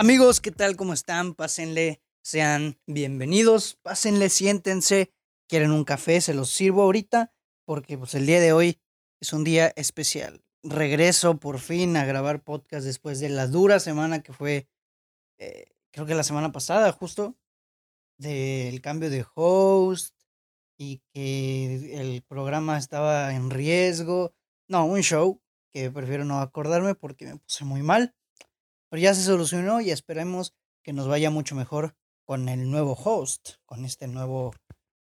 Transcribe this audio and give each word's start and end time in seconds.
Amigos, 0.00 0.40
¿qué 0.40 0.52
tal? 0.52 0.76
¿Cómo 0.76 0.92
están? 0.92 1.34
Pásenle, 1.34 2.00
sean 2.22 2.78
bienvenidos, 2.86 3.80
pásenle, 3.82 4.28
siéntense. 4.28 5.12
¿Quieren 5.48 5.72
un 5.72 5.82
café? 5.82 6.20
Se 6.20 6.34
los 6.34 6.50
sirvo 6.50 6.82
ahorita 6.82 7.32
porque 7.64 7.98
pues 7.98 8.14
el 8.14 8.24
día 8.24 8.38
de 8.38 8.52
hoy 8.52 8.80
es 9.20 9.32
un 9.32 9.42
día 9.42 9.72
especial. 9.74 10.40
Regreso 10.62 11.40
por 11.40 11.58
fin 11.58 11.96
a 11.96 12.06
grabar 12.06 12.44
podcast 12.44 12.86
después 12.86 13.18
de 13.18 13.28
la 13.28 13.48
dura 13.48 13.80
semana 13.80 14.22
que 14.22 14.32
fue, 14.32 14.68
eh, 15.38 15.72
creo 15.90 16.06
que 16.06 16.14
la 16.14 16.22
semana 16.22 16.52
pasada 16.52 16.92
justo, 16.92 17.36
del 18.18 18.80
cambio 18.80 19.10
de 19.10 19.26
host 19.34 20.14
y 20.78 21.02
que 21.12 22.00
el 22.00 22.22
programa 22.22 22.78
estaba 22.78 23.34
en 23.34 23.50
riesgo. 23.50 24.32
No, 24.68 24.86
un 24.86 25.02
show 25.02 25.42
que 25.72 25.90
prefiero 25.90 26.24
no 26.24 26.38
acordarme 26.40 26.94
porque 26.94 27.26
me 27.26 27.36
puse 27.38 27.64
muy 27.64 27.82
mal. 27.82 28.14
Pero 28.90 29.02
ya 29.02 29.14
se 29.14 29.22
solucionó 29.22 29.80
y 29.80 29.90
esperemos 29.90 30.54
que 30.82 30.92
nos 30.92 31.08
vaya 31.08 31.30
mucho 31.30 31.54
mejor 31.54 31.94
con 32.24 32.48
el 32.48 32.70
nuevo 32.70 32.92
host, 32.92 33.56
con 33.66 33.84
este 33.84 34.06
nuevo, 34.06 34.54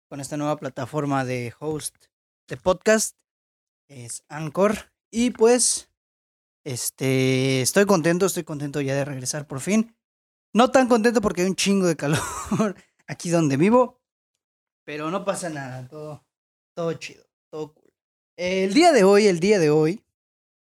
con 0.09 0.19
esta 0.19 0.37
nueva 0.37 0.57
plataforma 0.57 1.25
de 1.25 1.53
host 1.59 1.95
de 2.47 2.57
podcast. 2.57 3.17
Es 3.87 4.23
Anchor. 4.29 4.91
Y 5.11 5.31
pues, 5.31 5.89
este, 6.63 7.61
estoy 7.61 7.85
contento, 7.85 8.25
estoy 8.25 8.43
contento 8.43 8.81
ya 8.81 8.95
de 8.95 9.05
regresar 9.05 9.47
por 9.47 9.59
fin. 9.59 9.95
No 10.53 10.71
tan 10.71 10.87
contento 10.87 11.21
porque 11.21 11.41
hay 11.41 11.47
un 11.47 11.55
chingo 11.55 11.87
de 11.87 11.95
calor 11.95 12.19
aquí 13.07 13.29
donde 13.29 13.57
vivo. 13.57 14.01
Pero 14.85 15.11
no 15.11 15.23
pasa 15.25 15.49
nada, 15.49 15.87
todo, 15.87 16.25
todo 16.75 16.93
chido, 16.93 17.25
todo 17.49 17.73
cool. 17.73 17.93
El 18.37 18.73
día 18.73 18.91
de 18.91 19.03
hoy, 19.03 19.27
el 19.27 19.39
día 19.39 19.59
de 19.59 19.69
hoy, 19.69 20.03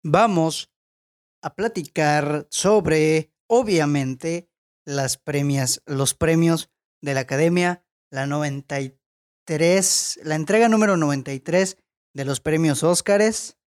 vamos 0.03 0.71
a 1.45 1.53
platicar 1.53 2.47
sobre, 2.49 3.31
obviamente, 3.45 4.49
las 4.83 5.17
premias, 5.17 5.83
los 5.85 6.15
premios 6.15 6.71
de 7.03 7.13
la 7.13 7.19
Academia, 7.19 7.85
la 8.09 8.25
93, 8.25 10.21
la 10.23 10.33
entrega 10.33 10.69
número 10.69 10.97
93 10.97 11.77
de 12.15 12.25
los 12.25 12.39
premios 12.39 12.81
Óscares, 12.81 13.59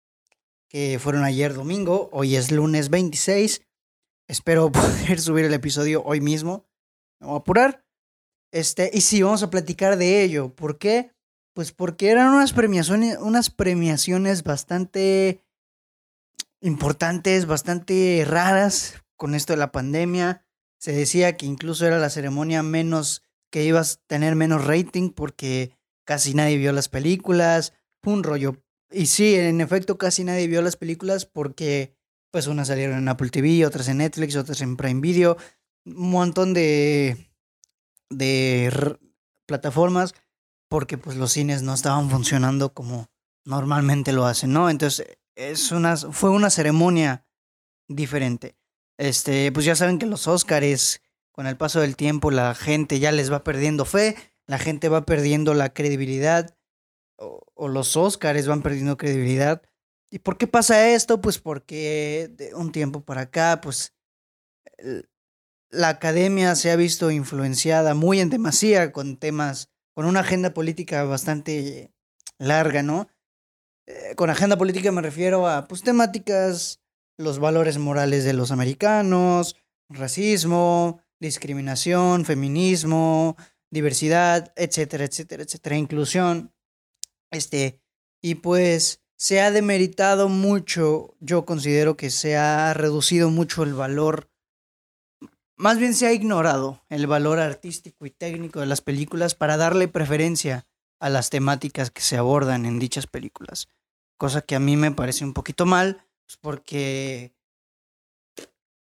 que 0.68 0.98
fueron 0.98 1.22
ayer 1.22 1.54
domingo, 1.54 2.10
hoy 2.12 2.34
es 2.34 2.50
lunes 2.50 2.90
26. 2.90 3.62
Espero 4.26 4.72
poder 4.72 5.20
subir 5.20 5.44
el 5.44 5.54
episodio 5.54 6.02
hoy 6.02 6.20
mismo. 6.20 6.66
Me 7.20 7.28
voy 7.28 7.36
a 7.36 7.38
apurar. 7.38 7.84
Este, 8.52 8.90
y 8.92 9.02
sí, 9.02 9.22
vamos 9.22 9.44
a 9.44 9.50
platicar 9.50 9.98
de 9.98 10.24
ello. 10.24 10.52
¿Por 10.52 10.78
qué? 10.78 11.12
Pues 11.54 11.70
porque 11.70 12.10
eran 12.10 12.34
unas 12.34 12.52
premiaciones, 12.52 13.18
unas 13.18 13.50
premiaciones 13.50 14.42
bastante 14.42 15.44
importantes, 16.60 17.46
bastante 17.46 18.24
raras 18.26 19.02
con 19.16 19.34
esto 19.34 19.52
de 19.52 19.58
la 19.58 19.72
pandemia. 19.72 20.44
Se 20.78 20.92
decía 20.92 21.36
que 21.36 21.46
incluso 21.46 21.86
era 21.86 21.98
la 21.98 22.10
ceremonia 22.10 22.62
menos, 22.62 23.22
que 23.50 23.64
ibas 23.64 23.94
a 23.94 24.06
tener 24.06 24.34
menos 24.34 24.64
rating 24.64 25.10
porque 25.10 25.72
casi 26.04 26.34
nadie 26.34 26.56
vio 26.56 26.72
las 26.72 26.88
películas. 26.88 27.74
un 28.04 28.22
rollo. 28.22 28.56
Y 28.90 29.06
sí, 29.06 29.34
en 29.34 29.60
efecto, 29.60 29.98
casi 29.98 30.24
nadie 30.24 30.46
vio 30.46 30.62
las 30.62 30.76
películas 30.76 31.26
porque, 31.26 31.94
pues, 32.30 32.46
unas 32.46 32.68
salieron 32.68 32.98
en 32.98 33.08
Apple 33.08 33.28
TV, 33.28 33.66
otras 33.66 33.88
en 33.88 33.98
Netflix, 33.98 34.34
otras 34.36 34.62
en 34.62 34.76
Prime 34.76 35.00
Video. 35.00 35.36
Un 35.84 36.10
montón 36.10 36.54
de, 36.54 37.30
de 38.08 38.96
plataformas 39.46 40.14
porque, 40.70 40.96
pues, 40.96 41.16
los 41.16 41.32
cines 41.32 41.62
no 41.62 41.74
estaban 41.74 42.08
funcionando 42.08 42.72
como 42.72 43.10
normalmente 43.44 44.12
lo 44.12 44.24
hacen, 44.24 44.52
¿no? 44.52 44.70
Entonces, 44.70 45.18
es 45.38 45.70
una, 45.70 45.96
fue 45.96 46.30
una 46.30 46.50
ceremonia 46.50 47.24
diferente. 47.86 48.56
Este, 48.98 49.52
pues 49.52 49.64
ya 49.64 49.76
saben 49.76 49.98
que 49.98 50.06
los 50.06 50.26
Óscares, 50.26 51.00
con 51.30 51.46
el 51.46 51.56
paso 51.56 51.80
del 51.80 51.94
tiempo, 51.94 52.32
la 52.32 52.54
gente 52.56 52.98
ya 52.98 53.12
les 53.12 53.32
va 53.32 53.44
perdiendo 53.44 53.84
fe, 53.84 54.16
la 54.46 54.58
gente 54.58 54.88
va 54.88 55.06
perdiendo 55.06 55.54
la 55.54 55.72
credibilidad, 55.72 56.56
o, 57.16 57.68
los 57.68 57.96
Óscares 57.96 58.48
van 58.48 58.62
perdiendo 58.62 58.96
credibilidad. 58.96 59.62
¿Y 60.10 60.18
por 60.18 60.38
qué 60.38 60.48
pasa 60.48 60.88
esto? 60.90 61.20
Pues 61.20 61.38
porque 61.38 62.28
de 62.32 62.54
un 62.54 62.72
tiempo 62.72 63.04
para 63.04 63.22
acá, 63.22 63.60
pues 63.62 63.94
la 65.70 65.88
academia 65.88 66.56
se 66.56 66.72
ha 66.72 66.76
visto 66.76 67.12
influenciada 67.12 67.94
muy 67.94 68.20
en 68.20 68.30
demasía 68.30 68.90
con 68.90 69.16
temas, 69.18 69.70
con 69.94 70.04
una 70.06 70.20
agenda 70.20 70.52
política 70.52 71.04
bastante 71.04 71.92
larga, 72.38 72.82
¿no? 72.82 73.08
Eh, 73.88 74.14
con 74.16 74.28
agenda 74.28 74.58
política 74.58 74.92
me 74.92 75.00
refiero 75.00 75.48
a 75.48 75.64
pues, 75.66 75.82
temáticas, 75.82 76.82
los 77.16 77.38
valores 77.38 77.78
morales 77.78 78.22
de 78.22 78.34
los 78.34 78.50
americanos, 78.50 79.56
racismo, 79.88 81.00
discriminación, 81.18 82.26
feminismo, 82.26 83.38
diversidad, 83.70 84.52
etcétera, 84.56 85.04
etcétera, 85.04 85.42
etcétera, 85.42 85.76
inclusión. 85.78 86.52
Este, 87.30 87.80
y 88.20 88.34
pues 88.34 89.00
se 89.16 89.40
ha 89.40 89.50
demeritado 89.50 90.28
mucho, 90.28 91.14
yo 91.20 91.46
considero 91.46 91.96
que 91.96 92.10
se 92.10 92.36
ha 92.36 92.74
reducido 92.74 93.30
mucho 93.30 93.62
el 93.62 93.72
valor, 93.72 94.30
más 95.56 95.78
bien 95.78 95.94
se 95.94 96.06
ha 96.06 96.12
ignorado 96.12 96.84
el 96.90 97.06
valor 97.06 97.38
artístico 97.38 98.04
y 98.04 98.10
técnico 98.10 98.60
de 98.60 98.66
las 98.66 98.82
películas 98.82 99.34
para 99.34 99.56
darle 99.56 99.88
preferencia 99.88 100.66
a 101.00 101.08
las 101.08 101.30
temáticas 101.30 101.90
que 101.90 102.02
se 102.02 102.18
abordan 102.18 102.66
en 102.66 102.78
dichas 102.78 103.06
películas 103.06 103.68
cosa 104.18 104.42
que 104.42 104.56
a 104.56 104.60
mí 104.60 104.76
me 104.76 104.90
parece 104.90 105.24
un 105.24 105.32
poquito 105.32 105.64
mal, 105.64 106.04
pues 106.26 106.36
porque 106.36 107.32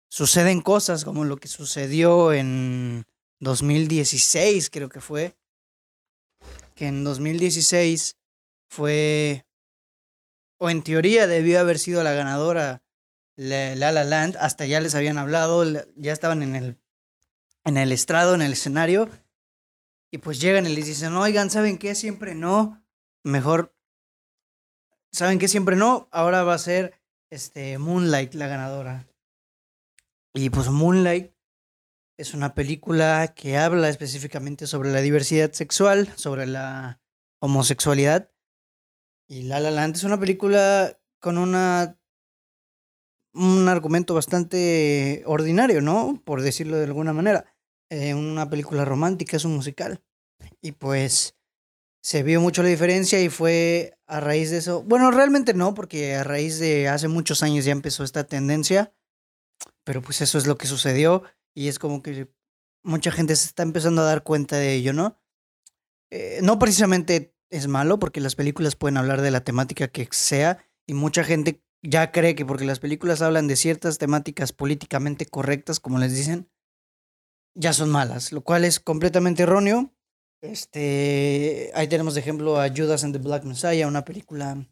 suceden 0.09 0.63
cosas 0.63 1.05
como 1.05 1.25
lo 1.25 1.37
que 1.37 1.49
sucedió 1.49 2.33
en 2.33 3.05
2016, 3.41 4.71
creo 4.71 4.89
que 4.89 5.01
fue, 5.01 5.37
que 6.75 6.87
en 6.87 7.05
2016 7.05 8.17
fue, 8.69 9.45
o 10.59 10.71
en 10.71 10.83
teoría 10.83 11.27
debió 11.27 11.61
haber 11.61 11.79
sido 11.79 12.03
la 12.03 12.13
ganadora 12.13 12.83
La 13.37 13.75
La 13.75 14.05
Land, 14.05 14.37
hasta 14.39 14.67
ya 14.67 14.81
les 14.81 14.95
habían 14.95 15.19
hablado, 15.19 15.65
ya 15.97 16.13
estaban 16.13 16.43
en 16.45 16.55
el, 16.55 16.79
en 17.65 17.77
el 17.77 17.91
estrado, 17.91 18.37
en 18.37 18.43
el 18.43 18.53
escenario, 18.53 19.11
y 20.13 20.19
pues 20.19 20.41
llegan 20.41 20.67
y 20.67 20.75
les 20.75 20.87
dicen, 20.87 21.15
oigan, 21.15 21.51
¿saben 21.51 21.77
qué? 21.77 21.97
Siempre 21.97 22.37
no, 22.37 22.87
mejor 23.25 23.74
¿Saben 25.15 25.39
que 25.39 25.47
siempre 25.47 25.77
no? 25.77 26.09
Ahora 26.11 26.43
va 26.43 26.55
a 26.55 26.59
ser 26.59 27.01
este, 27.31 27.79
Moonlight 27.79 28.35
la 28.35 28.49
ganadora. 28.49 29.07
Y 30.35 30.51
pues 30.51 30.69
Moonlight 30.71 31.33
es 32.19 32.35
una 32.35 32.55
película 32.55 33.33
que 33.33 33.57
habla 33.57 33.89
específicamente 33.89 34.67
sobre 34.67 34.91
la 34.91 35.03
diversidad 35.03 35.53
sexual, 35.53 36.13
sobre 36.17 36.47
la 36.47 37.01
homosexualidad. 37.41 38.29
Y 39.29 39.43
La 39.43 39.61
La 39.61 39.71
Land 39.71 39.95
es 39.95 40.03
una 40.03 40.19
película 40.19 40.99
con 41.21 41.39
una 41.39 41.97
un 43.35 43.69
argumento 43.69 44.15
bastante 44.15 45.23
ordinario, 45.27 45.81
¿no? 45.81 46.21
Por 46.25 46.43
decirlo 46.43 46.77
de 46.77 46.87
alguna 46.87 47.13
manera. 47.13 47.55
Eh, 47.89 48.15
una 48.15 48.51
película 48.51 48.85
romántica, 48.85 49.37
es 49.37 49.45
un 49.45 49.55
musical. 49.55 50.03
Y 50.61 50.73
pues 50.73 51.37
se 52.05 52.23
vio 52.23 52.39
mucho 52.43 52.63
la 52.63 52.69
diferencia 52.69 53.19
y 53.23 53.31
fue 53.31 53.99
a 54.07 54.21
raíz 54.21 54.51
de 54.51 54.59
eso. 54.59 54.83
Bueno, 54.83 55.11
realmente 55.11 55.55
no, 55.55 55.73
porque 55.73 56.15
a 56.15 56.23
raíz 56.23 56.59
de 56.59 56.87
hace 56.87 57.09
muchos 57.09 57.43
años 57.43 57.65
ya 57.65 57.73
empezó 57.73 58.05
esta 58.05 58.25
tendencia, 58.25 58.93
pero 59.85 60.03
pues 60.03 60.21
eso 60.21 60.37
es 60.37 60.47
lo 60.47 60.59
que 60.59 60.67
sucedió 60.67 61.23
y 61.55 61.69
es 61.69 61.79
como 61.79 62.03
que 62.03 62.31
mucha 62.83 63.11
gente 63.11 63.35
se 63.35 63.47
está 63.47 63.63
empezando 63.63 64.03
a 64.03 64.05
dar 64.05 64.23
cuenta 64.23 64.59
de 64.59 64.75
ello, 64.75 64.93
¿no? 64.93 65.19
Eh, 66.11 66.41
no 66.43 66.59
precisamente 66.59 67.35
es 67.49 67.69
malo, 67.69 67.99
porque 67.99 68.21
las 68.21 68.35
películas 68.35 68.77
pueden 68.77 68.99
hablar 68.99 69.23
de 69.23 69.31
la 69.31 69.43
temática 69.43 69.89
que 69.89 70.07
sea 70.11 70.59
y 70.87 70.93
mucha 70.93 71.25
gente 71.25 71.65
ya 71.81 72.13
cree 72.13 72.35
que 72.35 72.45
porque 72.45 72.67
las 72.67 72.81
películas 72.81 73.23
hablan 73.23 73.49
de 73.49 73.57
ciertas 73.57 73.97
temáticas 73.97 74.53
políticamente 74.53 75.25
correctas, 75.25 75.81
como 75.81 75.99
les 75.99 76.15
dicen, 76.15 76.51
ya 77.55 77.73
son 77.73 77.89
malas, 77.89 78.31
lo 78.31 78.43
cual 78.43 78.67
es 78.67 78.79
completamente 78.79 79.45
erróneo 79.45 79.94
este, 80.45 81.71
ahí 81.75 81.89
tenemos 81.89 82.15
de 82.15 82.21
ejemplo 82.21 82.61
a 82.61 82.69
Judas 82.69 83.03
and 83.05 83.15
the 83.15 83.23
Black 83.23 83.45
Messiah, 83.45 83.89
una 83.89 84.05
película 84.05 84.67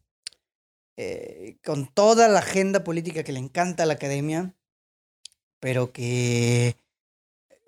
eh, 0.96 1.56
con 1.64 1.86
toda 1.86 2.28
la 2.28 2.40
agenda 2.40 2.84
política 2.84 3.24
que 3.24 3.32
le 3.32 3.38
encanta 3.38 3.82
a 3.82 3.86
la 3.86 3.94
academia, 3.94 4.54
pero 5.60 5.92
que 5.92 6.76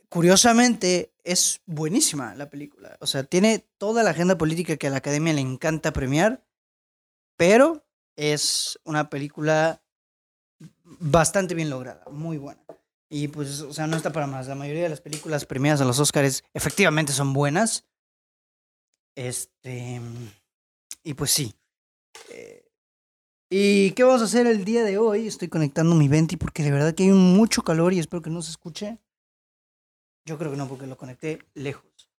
curiosamente 0.09 1.15
es 1.25 1.63
buenísima 1.67 2.35
la 2.35 2.51
película. 2.51 2.97
O 3.01 3.07
sea, 3.07 3.25
tiene 3.25 3.67
toda 3.79 4.03
la 4.03 4.11
agenda 4.11 4.37
política 4.37 4.77
que 4.77 4.89
a 4.89 4.91
la 4.91 4.99
academia 4.99 5.33
le 5.33 5.41
encanta 5.41 5.93
premiar, 5.93 6.45
pero 7.37 7.87
es 8.17 8.79
una 8.85 9.09
película 9.09 9.83
bastante 10.85 11.55
bien 11.55 11.71
lograda, 11.71 12.05
muy 12.11 12.37
buena. 12.37 12.63
Y 13.09 13.29
pues, 13.29 13.61
o 13.61 13.73
sea, 13.73 13.87
no 13.87 13.97
está 13.97 14.13
para 14.13 14.27
más. 14.27 14.49
La 14.49 14.55
mayoría 14.55 14.85
de 14.85 14.89
las 14.89 15.01
películas 15.01 15.47
premiadas 15.47 15.81
a 15.81 15.85
los 15.85 15.99
Oscars 15.99 16.43
efectivamente 16.53 17.13
son 17.13 17.33
buenas. 17.33 17.85
Este. 19.15 20.01
Y 21.03 21.15
pues 21.15 21.31
sí. 21.31 21.55
Eh, 22.31 22.65
¿Y 23.51 23.93
qué 23.93 24.05
vamos 24.05 24.23
a 24.23 24.25
hacer 24.25 24.47
el 24.47 24.65
día 24.65 24.83
de 24.83 24.99
hoy? 24.99 25.27
Estoy 25.27 25.49
conectando 25.49 25.95
mi 25.95 26.09
venti 26.09 26.37
porque 26.37 26.63
de 26.63 26.73
verdad 26.73 26.95
que 26.95 27.05
hay 27.05 27.11
mucho 27.11 27.63
calor 27.63 27.93
y 27.93 27.99
espero 27.99 28.23
que 28.23 28.31
no 28.31 28.43
se 28.43 28.51
escuche. 28.51 28.99
Yo 30.27 30.39
creo 30.39 30.51
que 30.51 30.57
no, 30.57 30.69
porque 30.69 30.87
lo 30.87 30.97
conecté 30.97 31.47
lejos. 31.55 32.11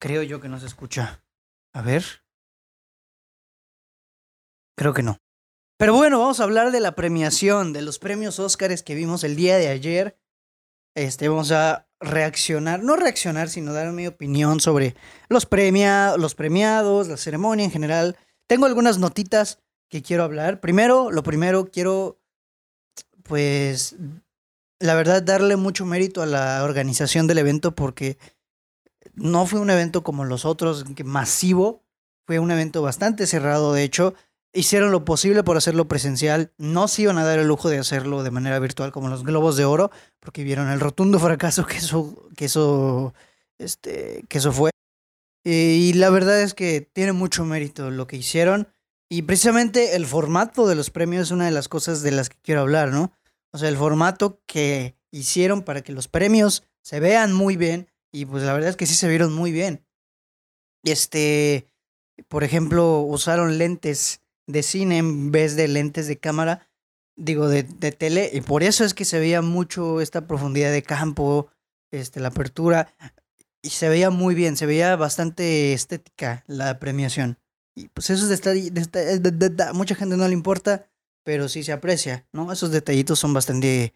Creo 0.00 0.22
yo 0.24 0.40
que 0.40 0.48
no 0.48 0.58
se 0.58 0.66
escucha. 0.66 1.24
A 1.72 1.82
ver. 1.82 2.04
Creo 4.76 4.92
que 4.92 5.02
no. 5.02 5.18
Pero 5.78 5.94
bueno, 5.94 6.18
vamos 6.18 6.40
a 6.40 6.44
hablar 6.44 6.72
de 6.72 6.80
la 6.80 6.94
premiación, 6.94 7.72
de 7.72 7.82
los 7.82 7.98
premios 7.98 8.38
Óscares 8.38 8.82
que 8.82 8.94
vimos 8.94 9.24
el 9.24 9.36
día 9.36 9.56
de 9.56 9.68
ayer. 9.68 10.18
Este, 10.94 11.28
vamos 11.28 11.52
a 11.52 11.88
reaccionar, 12.02 12.82
no 12.82 12.96
reaccionar, 12.96 13.48
sino 13.48 13.72
dar 13.72 13.92
mi 13.92 14.06
opinión 14.06 14.60
sobre 14.60 14.94
los, 15.28 15.46
premia, 15.46 16.16
los 16.16 16.34
premiados, 16.34 17.08
la 17.08 17.16
ceremonia 17.16 17.64
en 17.64 17.70
general. 17.70 18.16
Tengo 18.46 18.66
algunas 18.66 18.98
notitas 18.98 19.60
que 19.88 20.02
quiero 20.02 20.24
hablar. 20.24 20.60
Primero, 20.60 21.10
lo 21.10 21.22
primero, 21.22 21.66
quiero, 21.66 22.20
pues, 23.22 23.96
la 24.80 24.94
verdad, 24.94 25.22
darle 25.22 25.56
mucho 25.56 25.86
mérito 25.86 26.22
a 26.22 26.26
la 26.26 26.64
organización 26.64 27.26
del 27.26 27.38
evento 27.38 27.74
porque 27.74 28.18
no 29.14 29.46
fue 29.46 29.60
un 29.60 29.70
evento 29.70 30.02
como 30.02 30.24
los 30.24 30.44
otros, 30.44 30.84
masivo. 31.04 31.82
Fue 32.26 32.38
un 32.38 32.50
evento 32.50 32.82
bastante 32.82 33.26
cerrado, 33.26 33.72
de 33.72 33.84
hecho. 33.84 34.14
Hicieron 34.54 34.92
lo 34.92 35.04
posible 35.04 35.42
por 35.42 35.56
hacerlo 35.56 35.88
presencial. 35.88 36.52
No 36.58 36.86
se 36.86 37.02
iban 37.02 37.16
a 37.18 37.24
dar 37.24 37.38
el 37.38 37.48
lujo 37.48 37.70
de 37.70 37.78
hacerlo 37.78 38.22
de 38.22 38.30
manera 38.30 38.58
virtual 38.58 38.92
como 38.92 39.08
los 39.08 39.24
Globos 39.24 39.56
de 39.56 39.64
Oro, 39.64 39.90
porque 40.20 40.44
vieron 40.44 40.68
el 40.68 40.80
rotundo 40.80 41.18
fracaso 41.18 41.66
que 41.66 41.78
eso, 41.78 42.28
que 42.36 42.44
eso, 42.44 43.14
este, 43.58 44.24
que 44.28 44.38
eso 44.38 44.52
fue. 44.52 44.70
Y 45.44 45.94
la 45.94 46.10
verdad 46.10 46.40
es 46.40 46.54
que 46.54 46.80
tiene 46.80 47.12
mucho 47.12 47.44
mérito 47.44 47.90
lo 47.90 48.06
que 48.06 48.16
hicieron. 48.16 48.68
Y 49.10 49.22
precisamente 49.22 49.96
el 49.96 50.06
formato 50.06 50.66
de 50.66 50.74
los 50.74 50.90
premios 50.90 51.24
es 51.24 51.30
una 51.32 51.46
de 51.46 51.50
las 51.50 51.68
cosas 51.68 52.02
de 52.02 52.12
las 52.12 52.28
que 52.28 52.38
quiero 52.42 52.60
hablar, 52.60 52.90
¿no? 52.90 53.12
O 53.52 53.58
sea, 53.58 53.68
el 53.68 53.76
formato 53.76 54.40
que 54.46 54.96
hicieron 55.10 55.62
para 55.62 55.82
que 55.82 55.92
los 55.92 56.08
premios 56.08 56.64
se 56.82 57.00
vean 57.00 57.32
muy 57.32 57.56
bien. 57.56 57.90
Y 58.10 58.26
pues 58.26 58.42
la 58.42 58.52
verdad 58.52 58.70
es 58.70 58.76
que 58.76 58.86
sí 58.86 58.94
se 58.94 59.08
vieron 59.08 59.32
muy 59.32 59.52
bien. 59.52 59.84
Este, 60.84 61.66
por 62.28 62.44
ejemplo, 62.44 63.00
usaron 63.00 63.58
lentes 63.58 64.21
de 64.46 64.62
cine 64.62 64.98
en 64.98 65.30
vez 65.30 65.56
de 65.56 65.68
lentes 65.68 66.06
de 66.06 66.18
cámara, 66.18 66.68
digo, 67.16 67.48
de, 67.48 67.62
de 67.62 67.92
tele. 67.92 68.30
Y 68.32 68.40
por 68.40 68.62
eso 68.62 68.84
es 68.84 68.94
que 68.94 69.04
se 69.04 69.18
veía 69.18 69.42
mucho 69.42 70.00
esta 70.00 70.26
profundidad 70.26 70.72
de 70.72 70.82
campo, 70.82 71.48
este, 71.90 72.20
la 72.20 72.28
apertura 72.28 72.94
y 73.62 73.70
se 73.70 73.88
veía 73.88 74.10
muy 74.10 74.34
bien, 74.34 74.56
se 74.56 74.66
veía 74.66 74.96
bastante 74.96 75.72
estética 75.72 76.44
la 76.48 76.78
premiación. 76.80 77.38
Y 77.74 77.88
pues 77.88 78.10
eso 78.10 78.30
es 78.30 78.42
de, 78.42 79.30
de, 79.30 79.72
mucha 79.72 79.94
gente 79.94 80.16
no 80.16 80.26
le 80.26 80.34
importa, 80.34 80.90
pero 81.24 81.48
sí 81.48 81.62
se 81.62 81.72
aprecia, 81.72 82.26
¿no? 82.32 82.52
Esos 82.52 82.70
detallitos 82.70 83.18
son 83.18 83.32
bastante, 83.32 83.94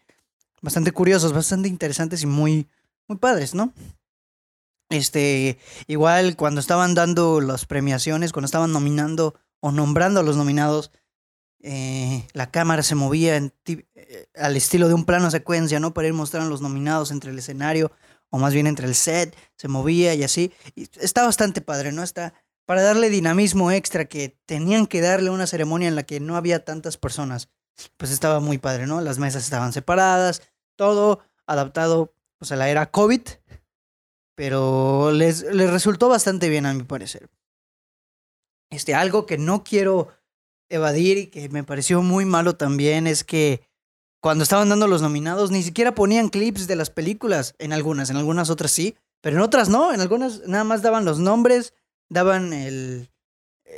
bastante 0.62 0.92
curiosos, 0.92 1.32
bastante 1.32 1.68
interesantes 1.68 2.22
y 2.22 2.26
muy, 2.26 2.68
muy 3.08 3.18
padres, 3.18 3.54
¿no? 3.54 3.74
Este, 4.88 5.58
igual 5.88 6.36
cuando 6.36 6.60
estaban 6.60 6.94
dando 6.94 7.40
las 7.40 7.66
premiaciones, 7.66 8.32
cuando 8.32 8.46
estaban 8.46 8.72
nominando 8.72 9.34
o 9.60 9.72
nombrando 9.72 10.20
a 10.20 10.22
los 10.22 10.36
nominados, 10.36 10.90
eh, 11.60 12.26
la 12.32 12.50
cámara 12.50 12.82
se 12.82 12.94
movía 12.94 13.36
eh, 13.36 14.28
al 14.36 14.56
estilo 14.56 14.88
de 14.88 14.94
un 14.94 15.04
plano 15.04 15.30
secuencia, 15.30 15.80
¿no? 15.80 15.94
Para 15.94 16.08
ir 16.08 16.14
mostrando 16.14 16.46
a 16.46 16.50
los 16.50 16.62
nominados 16.62 17.10
entre 17.10 17.30
el 17.30 17.38
escenario 17.38 17.90
o 18.30 18.38
más 18.38 18.52
bien 18.52 18.66
entre 18.66 18.86
el 18.86 18.94
set, 18.94 19.36
se 19.56 19.68
movía 19.68 20.14
y 20.14 20.22
así. 20.22 20.52
Está 21.00 21.24
bastante 21.24 21.60
padre, 21.60 21.92
¿no? 21.92 22.02
Está 22.02 22.34
para 22.66 22.82
darle 22.82 23.10
dinamismo 23.10 23.70
extra 23.70 24.06
que 24.06 24.38
tenían 24.44 24.86
que 24.86 25.00
darle 25.00 25.30
una 25.30 25.46
ceremonia 25.46 25.88
en 25.88 25.94
la 25.94 26.02
que 26.02 26.20
no 26.20 26.36
había 26.36 26.64
tantas 26.64 26.96
personas. 26.96 27.48
Pues 27.96 28.10
estaba 28.10 28.40
muy 28.40 28.58
padre, 28.58 28.86
¿no? 28.86 29.00
Las 29.00 29.18
mesas 29.18 29.44
estaban 29.44 29.72
separadas, 29.72 30.42
todo 30.76 31.20
adaptado 31.46 32.14
pues, 32.38 32.52
a 32.52 32.56
la 32.56 32.68
era 32.68 32.90
COVID, 32.90 33.22
pero 34.34 35.12
les, 35.12 35.42
les 35.42 35.70
resultó 35.70 36.08
bastante 36.08 36.48
bien 36.48 36.66
a 36.66 36.74
mi 36.74 36.82
parecer. 36.82 37.28
Este, 38.70 38.94
algo 38.94 39.26
que 39.26 39.38
no 39.38 39.64
quiero 39.64 40.08
evadir 40.68 41.18
y 41.18 41.26
que 41.28 41.48
me 41.48 41.64
pareció 41.64 42.02
muy 42.02 42.24
malo 42.24 42.56
también 42.56 43.06
es 43.06 43.24
que 43.24 43.62
cuando 44.20 44.42
estaban 44.42 44.68
dando 44.68 44.88
los 44.88 45.02
nominados, 45.02 45.50
ni 45.50 45.62
siquiera 45.62 45.94
ponían 45.94 46.28
clips 46.30 46.66
de 46.66 46.76
las 46.76 46.90
películas. 46.90 47.54
En 47.58 47.72
algunas, 47.72 48.10
en 48.10 48.16
algunas 48.16 48.50
otras 48.50 48.72
sí, 48.72 48.96
pero 49.20 49.36
en 49.36 49.42
otras 49.42 49.68
no. 49.68 49.92
En 49.92 50.00
algunas 50.00 50.46
nada 50.46 50.64
más 50.64 50.82
daban 50.82 51.04
los 51.04 51.20
nombres, 51.20 51.74
daban 52.08 52.52
el. 52.52 53.10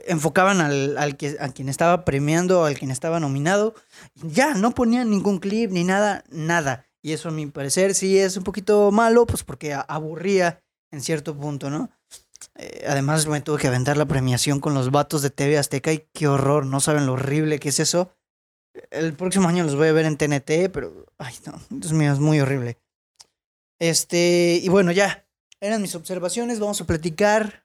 enfocaban 0.07 0.61
al, 0.61 0.97
al 0.97 1.17
que, 1.17 1.37
a 1.39 1.51
quien 1.51 1.69
estaba 1.69 2.05
premiando, 2.05 2.65
al 2.65 2.79
quien 2.79 2.91
estaba 2.91 3.21
nominado. 3.21 3.75
Ya, 4.15 4.55
no 4.55 4.75
ponían 4.75 5.11
ningún 5.11 5.39
clip 5.39 5.71
ni 5.71 5.85
nada, 5.85 6.25
nada. 6.31 6.87
Y 7.03 7.13
eso 7.13 7.29
a 7.29 7.33
mi 7.33 7.47
parecer 7.47 7.95
sí 7.95 8.19
es 8.19 8.37
un 8.37 8.45
poquito 8.45 8.91
malo, 8.91 9.27
pues 9.27 9.45
porque 9.45 9.75
aburría 9.75 10.63
en 10.91 11.03
cierto 11.03 11.37
punto, 11.37 11.69
¿no? 11.69 11.91
Eh, 12.59 12.85
además 12.89 13.27
me 13.27 13.41
tuve 13.41 13.61
que 13.61 13.69
aventar 13.69 13.97
la 13.97 14.07
premiación 14.07 14.61
con 14.61 14.75
los 14.75 14.91
vatos 14.91 15.23
de 15.23 15.31
TV 15.31 15.59
Azteca 15.59 15.93
y 15.93 16.07
qué 16.13 16.27
horror, 16.27 16.67
no 16.67 16.81
saben 16.81 17.07
lo 17.07 17.13
horrible 17.13 17.61
que 17.61 17.69
es 17.69 17.79
eso. 17.79 18.13
El 18.91 19.15
próximo 19.15 19.49
año 19.49 19.65
los 19.65 19.77
voy 19.77 19.89
a 19.89 19.93
ver 19.93 20.07
en 20.07 20.17
TNT, 20.17 20.71
pero. 20.73 21.07
Ay, 21.19 21.35
no, 21.47 21.61
Dios 21.71 21.93
mío, 21.93 22.13
es 22.13 22.19
muy 22.19 22.41
horrible. 22.41 22.79
Este. 23.79 24.61
Y 24.63 24.69
bueno, 24.69 24.93
ya. 24.93 25.27
Eran 25.61 25.83
mis 25.83 25.95
observaciones. 25.95 26.61
Vamos 26.61 26.81
a 26.81 26.87
platicar. 26.87 27.65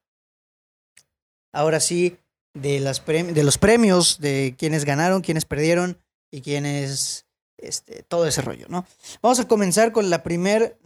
Ahora 1.51 1.79
sí. 1.79 2.17
De, 2.55 2.79
las 2.79 3.03
de 3.03 3.43
los 3.43 3.57
premios, 3.57 4.19
de 4.19 4.55
quienes 4.59 4.85
ganaron, 4.85 5.23
quienes 5.23 5.45
perdieron 5.45 5.97
y 6.31 6.41
quienes. 6.41 7.25
Este, 7.57 8.03
todo 8.03 8.27
ese 8.27 8.41
rollo, 8.41 8.67
¿no? 8.69 8.85
Vamos 9.21 9.39
a 9.39 9.47
comenzar 9.47 9.91
con 9.91 10.09
la 10.09 10.23
primer. 10.23 10.77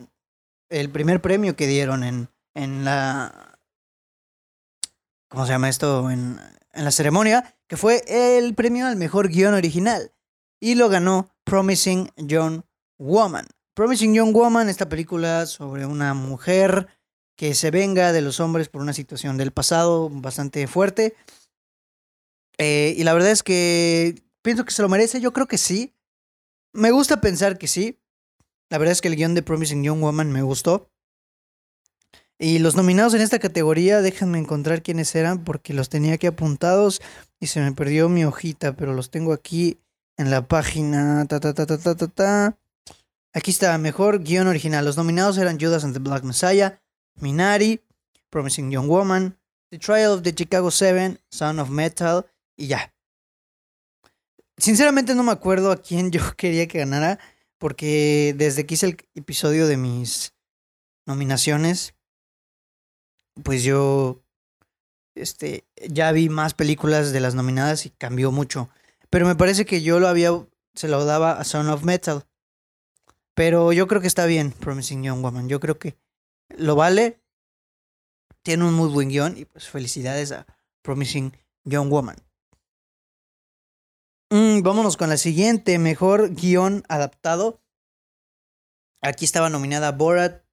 El 0.69 0.89
primer 0.89 1.21
premio 1.21 1.55
que 1.55 1.67
dieron 1.67 2.03
en, 2.03 2.29
en 2.53 2.85
la. 2.85 3.46
¿Cómo 5.29 5.45
se 5.45 5.51
llama 5.51 5.69
esto? 5.69 6.09
En, 6.09 6.39
en 6.73 6.83
la 6.85 6.91
ceremonia, 6.91 7.55
que 7.67 7.77
fue 7.77 8.03
el 8.07 8.55
premio 8.55 8.87
al 8.87 8.95
mejor 8.95 9.29
guion 9.29 9.53
original. 9.53 10.13
Y 10.59 10.75
lo 10.75 10.89
ganó 10.89 11.29
Promising 11.43 12.11
Young 12.17 12.61
Woman. 12.97 13.47
Promising 13.73 14.13
Young 14.13 14.33
Woman, 14.33 14.69
esta 14.69 14.89
película 14.89 15.45
sobre 15.45 15.85
una 15.85 16.13
mujer 16.13 16.87
que 17.35 17.53
se 17.53 17.69
venga 17.69 18.11
de 18.11 18.21
los 18.21 18.39
hombres 18.39 18.69
por 18.69 18.81
una 18.81 18.93
situación 18.93 19.37
del 19.37 19.51
pasado 19.51 20.09
bastante 20.09 20.65
fuerte. 20.67 21.15
Eh, 22.57 22.95
y 22.97 23.03
la 23.03 23.13
verdad 23.13 23.29
es 23.29 23.43
que 23.43 24.23
pienso 24.41 24.65
que 24.65 24.71
se 24.71 24.81
lo 24.81 24.89
merece, 24.89 25.21
yo 25.21 25.31
creo 25.31 25.47
que 25.47 25.59
sí. 25.59 25.93
Me 26.73 26.91
gusta 26.91 27.21
pensar 27.21 27.57
que 27.57 27.67
sí. 27.67 27.99
La 28.69 28.79
verdad 28.79 28.93
es 28.93 29.01
que 29.01 29.07
el 29.07 29.15
guion 29.15 29.35
de 29.35 29.43
Promising 29.43 29.83
Young 29.83 30.01
Woman 30.01 30.31
me 30.31 30.41
gustó. 30.41 30.89
Y 32.39 32.59
los 32.59 32.75
nominados 32.75 33.15
en 33.15 33.21
esta 33.21 33.39
categoría, 33.39 34.01
déjenme 34.01 34.37
encontrar 34.37 34.83
quiénes 34.83 35.15
eran 35.15 35.43
porque 35.43 35.73
los 35.73 35.89
tenía 35.89 36.13
aquí 36.13 36.27
apuntados 36.27 37.01
y 37.39 37.47
se 37.47 37.59
me 37.61 37.71
perdió 37.71 38.09
mi 38.09 38.25
hojita, 38.25 38.75
pero 38.75 38.93
los 38.93 39.09
tengo 39.09 39.33
aquí 39.33 39.79
en 40.17 40.29
la 40.29 40.47
página. 40.47 41.25
Ta, 41.27 41.39
ta, 41.39 41.53
ta, 41.53 41.65
ta, 41.65 41.77
ta, 41.77 41.95
ta, 41.95 42.07
ta. 42.07 42.57
Aquí 43.33 43.51
está, 43.51 43.77
mejor 43.77 44.23
guion 44.23 44.47
original. 44.47 44.85
Los 44.85 44.97
nominados 44.97 45.37
eran 45.37 45.59
Judas 45.59 45.83
and 45.83 45.93
the 45.93 45.99
Black 45.99 46.23
Messiah, 46.23 46.79
Minari, 47.19 47.81
Promising 48.29 48.71
Young 48.71 48.87
Woman, 48.87 49.37
The 49.69 49.79
Trial 49.79 50.13
of 50.13 50.21
the 50.21 50.33
Chicago 50.33 50.69
Seven, 50.69 51.19
Sound 51.29 51.59
of 51.59 51.69
Metal 51.69 52.25
y 52.55 52.67
ya. 52.67 52.93
Sinceramente 54.57 55.13
no 55.15 55.23
me 55.23 55.31
acuerdo 55.31 55.71
a 55.71 55.77
quién 55.77 56.11
yo 56.11 56.35
quería 56.35 56.67
que 56.67 56.79
ganara, 56.79 57.19
porque 57.57 58.35
desde 58.37 58.65
que 58.65 58.75
hice 58.75 58.85
el 58.87 58.97
episodio 59.15 59.67
de 59.67 59.77
mis 59.77 60.33
nominaciones, 61.05 61.95
pues 63.43 63.63
yo 63.63 64.23
este, 65.15 65.67
ya 65.89 66.11
vi 66.11 66.29
más 66.29 66.53
películas 66.53 67.11
de 67.11 67.19
las 67.19 67.35
nominadas 67.35 67.85
y 67.85 67.89
cambió 67.89 68.31
mucho. 68.31 68.69
Pero 69.09 69.25
me 69.25 69.35
parece 69.35 69.65
que 69.65 69.81
yo 69.81 69.99
lo 69.99 70.07
había, 70.07 70.31
se 70.73 70.87
lo 70.87 71.05
daba 71.05 71.33
a 71.33 71.43
Son 71.43 71.69
of 71.69 71.83
Metal. 71.83 72.25
Pero 73.33 73.71
yo 73.71 73.87
creo 73.87 74.01
que 74.01 74.07
está 74.07 74.25
bien, 74.25 74.51
Promising 74.51 75.03
Young 75.03 75.21
Woman. 75.21 75.49
Yo 75.49 75.59
creo 75.59 75.77
que 75.77 75.97
lo 76.57 76.75
vale. 76.75 77.21
Tiene 78.43 78.65
un 78.65 78.73
muy 78.73 78.89
buen 78.89 79.09
guion 79.09 79.37
y 79.37 79.45
pues 79.45 79.67
felicidades 79.67 80.31
a 80.31 80.45
Promising 80.81 81.33
Young 81.65 81.89
Woman. 81.89 82.15
Mm, 84.29 84.61
vámonos 84.61 84.97
con 84.97 85.09
la 85.09 85.17
siguiente, 85.17 85.77
mejor 85.79 86.33
guion 86.33 86.83
adaptado. 86.89 87.61
Aquí 89.01 89.25
estaba 89.25 89.49
nominada 89.49 89.91
Borat 89.91 90.46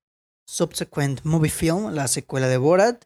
Subsequent 0.46 1.24
Movie 1.24 1.50
Film, 1.50 1.92
la 1.92 2.08
secuela 2.08 2.48
de 2.48 2.58
Borat, 2.58 3.04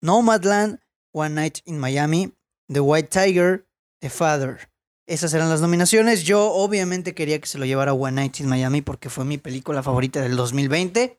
Nomadland, 0.00 0.80
One 1.12 1.34
Night 1.34 1.58
in 1.64 1.78
Miami, 1.78 2.34
The 2.68 2.80
White 2.80 3.08
Tiger, 3.08 3.66
The 4.00 4.10
Father. 4.10 4.70
Esas 5.06 5.32
eran 5.32 5.48
las 5.48 5.60
nominaciones. 5.60 6.24
Yo 6.24 6.52
obviamente 6.52 7.14
quería 7.14 7.40
que 7.40 7.46
se 7.46 7.58
lo 7.58 7.64
llevara 7.64 7.94
One 7.94 8.12
Night 8.12 8.40
in 8.40 8.48
Miami 8.48 8.82
porque 8.82 9.08
fue 9.08 9.24
mi 9.24 9.38
película 9.38 9.82
favorita 9.82 10.20
del 10.20 10.36
2020. 10.36 11.18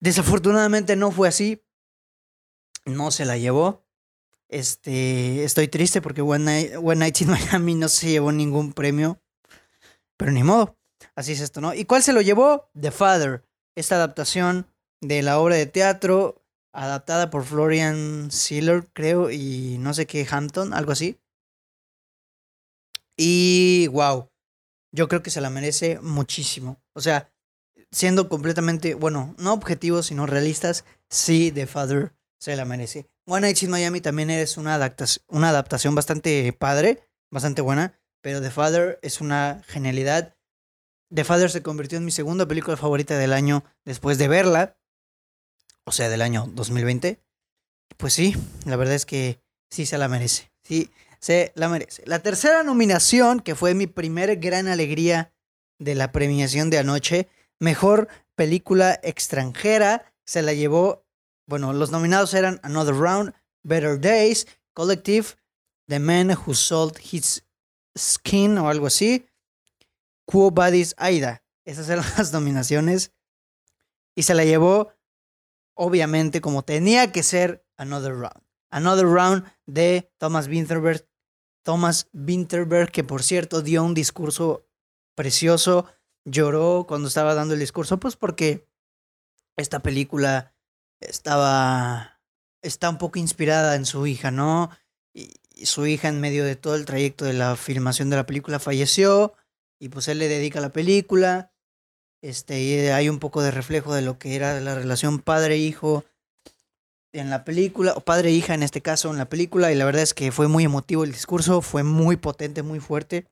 Desafortunadamente 0.00 0.96
no 0.96 1.10
fue 1.10 1.28
así. 1.28 1.64
No 2.84 3.10
se 3.10 3.24
la 3.24 3.38
llevó. 3.38 3.86
Este, 4.48 5.44
estoy 5.44 5.68
triste 5.68 6.00
porque 6.00 6.22
One 6.22 6.44
Night, 6.44 6.72
One 6.82 6.96
Night 6.96 7.20
in 7.20 7.30
Miami 7.30 7.74
no 7.76 7.88
se 7.88 8.08
llevó 8.08 8.32
ningún 8.32 8.72
premio. 8.72 9.22
Pero 10.16 10.32
ni 10.32 10.42
modo. 10.42 10.76
Así 11.14 11.32
es 11.32 11.40
esto, 11.40 11.60
¿no? 11.60 11.74
¿Y 11.74 11.84
cuál 11.84 12.02
se 12.02 12.12
lo 12.12 12.20
llevó? 12.20 12.70
The 12.78 12.90
Father. 12.90 13.47
Esta 13.78 13.96
adaptación 13.96 14.66
de 15.00 15.22
la 15.22 15.38
obra 15.38 15.56
de 15.56 15.66
teatro 15.66 16.44
adaptada 16.72 17.30
por 17.30 17.44
Florian 17.44 18.30
Sealer, 18.30 18.88
creo, 18.92 19.30
y 19.30 19.78
no 19.78 19.94
sé 19.94 20.06
qué, 20.06 20.26
Hampton, 20.30 20.74
algo 20.74 20.92
así. 20.92 21.18
Y 23.16 23.88
wow, 23.88 24.30
yo 24.92 25.08
creo 25.08 25.22
que 25.22 25.30
se 25.30 25.40
la 25.40 25.50
merece 25.50 25.98
muchísimo. 26.00 26.80
O 26.94 27.00
sea, 27.00 27.32
siendo 27.90 28.28
completamente, 28.28 28.94
bueno, 28.94 29.34
no 29.38 29.52
objetivos, 29.52 30.06
sino 30.06 30.26
realistas, 30.26 30.84
sí, 31.08 31.50
The 31.52 31.66
Father 31.66 32.12
se 32.38 32.54
la 32.56 32.64
merece. 32.64 33.08
One 33.26 33.42
Night 33.42 33.62
in 33.62 33.70
Miami 33.70 34.00
también 34.00 34.30
es 34.30 34.56
una 34.56 34.74
adaptación, 34.74 35.24
una 35.28 35.50
adaptación 35.50 35.94
bastante 35.94 36.52
padre, 36.52 37.02
bastante 37.30 37.60
buena, 37.60 37.98
pero 38.22 38.40
The 38.40 38.50
Father 38.50 38.98
es 39.02 39.20
una 39.20 39.62
genialidad. 39.66 40.36
The 41.14 41.24
Father 41.24 41.50
se 41.50 41.62
convirtió 41.62 41.98
en 41.98 42.04
mi 42.04 42.10
segunda 42.10 42.46
película 42.46 42.76
favorita 42.76 43.16
del 43.16 43.32
año 43.32 43.64
después 43.84 44.18
de 44.18 44.28
verla, 44.28 44.76
o 45.84 45.92
sea, 45.92 46.08
del 46.08 46.22
año 46.22 46.46
2020. 46.52 47.20
Pues 47.96 48.12
sí, 48.12 48.36
la 48.66 48.76
verdad 48.76 48.94
es 48.94 49.06
que 49.06 49.40
sí 49.70 49.86
se 49.86 49.98
la 49.98 50.08
merece. 50.08 50.52
Sí, 50.62 50.90
se 51.18 51.52
la 51.54 51.68
merece. 51.68 52.02
La 52.06 52.18
tercera 52.18 52.62
nominación, 52.62 53.40
que 53.40 53.54
fue 53.54 53.74
mi 53.74 53.86
primera 53.86 54.34
gran 54.34 54.68
alegría 54.68 55.32
de 55.78 55.94
la 55.94 56.12
premiación 56.12 56.70
de 56.70 56.78
anoche, 56.78 57.28
mejor 57.58 58.08
película 58.34 59.00
extranjera, 59.02 60.12
se 60.24 60.42
la 60.42 60.52
llevó, 60.52 61.06
bueno, 61.46 61.72
los 61.72 61.90
nominados 61.90 62.34
eran 62.34 62.60
Another 62.62 62.94
Round, 62.94 63.32
Better 63.62 63.98
Days, 63.98 64.46
Collective, 64.74 65.28
The 65.86 65.98
Man 65.98 66.30
Who 66.30 66.54
Sold 66.54 66.98
His 67.10 67.44
Skin 67.96 68.58
o 68.58 68.68
algo 68.68 68.86
así, 68.86 69.26
Quo 70.28 70.50
Badis 70.50 70.94
Aida. 70.98 71.42
Esas 71.64 71.88
eran 71.88 72.04
las 72.18 72.32
nominaciones. 72.34 73.12
Y 74.14 74.24
se 74.24 74.34
la 74.34 74.44
llevó, 74.44 74.92
obviamente, 75.74 76.42
como 76.42 76.64
tenía 76.64 77.12
que 77.12 77.22
ser, 77.22 77.64
Another 77.78 78.12
Round. 78.12 78.42
Another 78.70 79.06
Round 79.06 79.44
de 79.64 80.12
Thomas 80.18 80.46
Winterberg. 80.48 81.08
Thomas 81.62 82.08
Winterberg, 82.12 82.90
que 82.90 83.04
por 83.04 83.22
cierto 83.22 83.62
dio 83.62 83.82
un 83.82 83.94
discurso 83.94 84.66
precioso. 85.14 85.86
Lloró 86.26 86.84
cuando 86.86 87.08
estaba 87.08 87.34
dando 87.34 87.54
el 87.54 87.60
discurso, 87.60 87.98
pues 87.98 88.16
porque 88.16 88.68
esta 89.56 89.80
película 89.80 90.54
estaba. 91.00 92.20
está 92.60 92.90
un 92.90 92.98
poco 92.98 93.18
inspirada 93.18 93.76
en 93.76 93.86
su 93.86 94.06
hija, 94.06 94.30
¿no? 94.30 94.70
Y, 95.14 95.30
su 95.64 95.86
hija, 95.86 96.08
en 96.08 96.20
medio 96.20 96.44
de 96.44 96.54
todo 96.54 96.74
el 96.74 96.84
trayecto 96.84 97.24
de 97.24 97.32
la 97.32 97.56
filmación 97.56 98.10
de 98.10 98.16
la 98.16 98.26
película, 98.26 98.58
falleció. 98.58 99.34
Y 99.80 99.90
pues 99.90 100.08
él 100.08 100.18
le 100.18 100.28
dedica 100.28 100.60
la 100.60 100.72
película. 100.72 101.52
Este, 102.22 102.60
y 102.60 102.78
hay 102.88 103.08
un 103.08 103.20
poco 103.20 103.42
de 103.42 103.50
reflejo 103.50 103.94
de 103.94 104.02
lo 104.02 104.18
que 104.18 104.34
era 104.34 104.60
la 104.60 104.74
relación 104.74 105.20
padre-hijo 105.20 106.04
en 107.12 107.30
la 107.30 107.44
película, 107.44 107.94
o 107.94 108.00
padre 108.00 108.30
e 108.30 108.32
hija 108.32 108.54
en 108.54 108.62
este 108.62 108.82
caso 108.82 109.10
en 109.10 109.18
la 109.18 109.28
película, 109.28 109.72
y 109.72 109.74
la 109.74 109.84
verdad 109.84 110.02
es 110.02 110.14
que 110.14 110.30
fue 110.30 110.48
muy 110.48 110.64
emotivo 110.64 111.04
el 111.04 111.12
discurso, 111.12 111.62
fue 111.62 111.82
muy 111.82 112.16
potente, 112.16 112.62
muy 112.62 112.80
fuerte. 112.80 113.26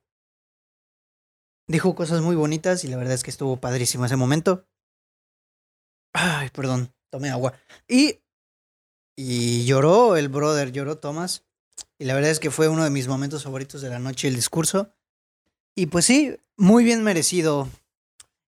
Dijo 1.67 1.95
cosas 1.95 2.21
muy 2.21 2.35
bonitas 2.35 2.83
y 2.83 2.87
la 2.87 2.97
verdad 2.97 3.13
es 3.13 3.23
que 3.23 3.29
estuvo 3.29 3.57
padrísimo 3.57 4.05
ese 4.05 4.15
momento. 4.15 4.65
Ay, 6.13 6.49
perdón, 6.49 6.93
tomé 7.11 7.29
agua. 7.29 7.53
Y, 7.87 8.21
y 9.17 9.65
lloró 9.65 10.15
el 10.15 10.29
brother, 10.29 10.71
lloró 10.71 10.97
Thomas. 10.97 11.45
Y 11.99 12.05
la 12.05 12.15
verdad 12.15 12.31
es 12.31 12.39
que 12.39 12.51
fue 12.51 12.69
uno 12.69 12.83
de 12.83 12.89
mis 12.89 13.07
momentos 13.07 13.43
favoritos 13.43 13.81
de 13.81 13.89
la 13.89 13.99
noche 13.99 14.27
el 14.29 14.35
discurso. 14.35 14.93
Y 15.77 15.85
pues 15.85 16.05
sí, 16.05 16.35
muy 16.57 16.83
bien 16.83 17.03
merecido 17.03 17.69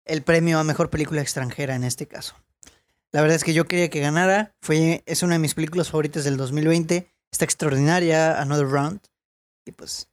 el 0.04 0.24
premio 0.24 0.58
a 0.58 0.64
mejor 0.64 0.90
película 0.90 1.22
extranjera 1.22 1.76
en 1.76 1.84
este 1.84 2.08
caso. 2.08 2.34
La 3.12 3.22
verdad 3.22 3.36
es 3.36 3.44
que 3.44 3.54
yo 3.54 3.66
quería 3.66 3.92
que 3.92 4.00
ganara. 4.00 4.56
Fue, 4.64 5.04
es 5.06 5.22
una 5.22 5.34
de 5.34 5.40
mis 5.40 5.54
películas 5.54 5.92
favoritas 5.92 6.24
del 6.24 6.38
2020. 6.38 7.08
Está 7.32 7.46
extraordinaria, 7.46 8.42
Another 8.42 8.68
Round. 8.68 9.02
Y 9.64 9.74
pues, 9.74 10.10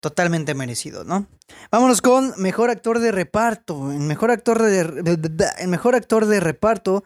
totalmente 0.00 0.54
merecido, 0.54 1.04
¿no? 1.04 1.28
Vámonos 1.70 2.02
con 2.02 2.34
mejor 2.38 2.70
actor 2.70 2.98
de 2.98 3.12
reparto. 3.12 3.92
En 3.92 4.08
mejor 4.08 4.32
actor 4.32 4.60
de, 4.60 5.54
en 5.58 5.70
mejor 5.70 5.94
actor 5.94 6.26
de 6.26 6.40
reparto 6.40 7.04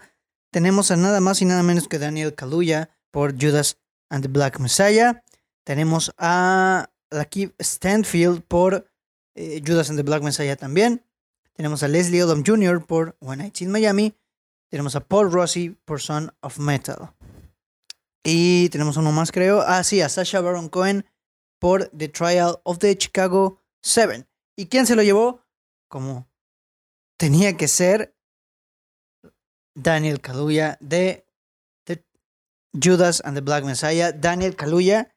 tenemos 0.50 0.90
a 0.90 0.96
nada 0.96 1.20
más 1.20 1.42
y 1.42 1.44
nada 1.44 1.62
menos 1.62 1.88
que 1.88 1.98
Daniel 1.98 2.34
Kaluuya 2.34 2.88
por 3.10 3.34
Judas 3.38 3.76
and 4.08 4.22
the 4.22 4.28
Black 4.28 4.58
Messiah. 4.60 5.22
Tenemos 5.64 6.10
a 6.16 6.88
Lakeith 7.10 7.52
Stanfield 7.60 8.44
por 8.44 8.89
eh, 9.40 9.62
Judas 9.66 9.90
and 9.90 9.98
the 9.98 10.02
Black 10.02 10.22
Messiah 10.22 10.56
también. 10.56 11.04
Tenemos 11.54 11.82
a 11.82 11.88
Leslie 11.88 12.22
Odom 12.22 12.42
Jr. 12.44 12.84
por 12.84 13.16
One 13.20 13.38
Night 13.38 13.60
in 13.60 13.70
Miami. 13.70 14.14
Tenemos 14.70 14.94
a 14.96 15.00
Paul 15.00 15.32
Rossi 15.32 15.70
por 15.84 16.00
Son 16.00 16.32
of 16.40 16.58
Metal. 16.58 17.14
Y 18.22 18.68
tenemos 18.68 18.96
uno 18.96 19.12
más, 19.12 19.32
creo. 19.32 19.62
Ah, 19.62 19.82
sí, 19.82 20.00
a 20.00 20.08
Sasha 20.08 20.40
Baron 20.40 20.68
Cohen 20.68 21.06
por 21.58 21.88
The 21.96 22.08
Trial 22.08 22.60
of 22.64 22.78
the 22.78 22.96
Chicago 22.96 23.60
7. 23.82 24.26
¿Y 24.56 24.66
quién 24.66 24.86
se 24.86 24.94
lo 24.94 25.02
llevó? 25.02 25.42
Como 25.88 26.28
tenía 27.16 27.56
que 27.56 27.68
ser 27.68 28.14
Daniel 29.74 30.20
Kaluuya 30.20 30.76
de 30.80 31.26
Judas 32.72 33.20
and 33.24 33.34
the 33.34 33.40
Black 33.40 33.64
Messiah. 33.64 34.12
Daniel 34.12 34.54
Kaluuya 34.54 35.14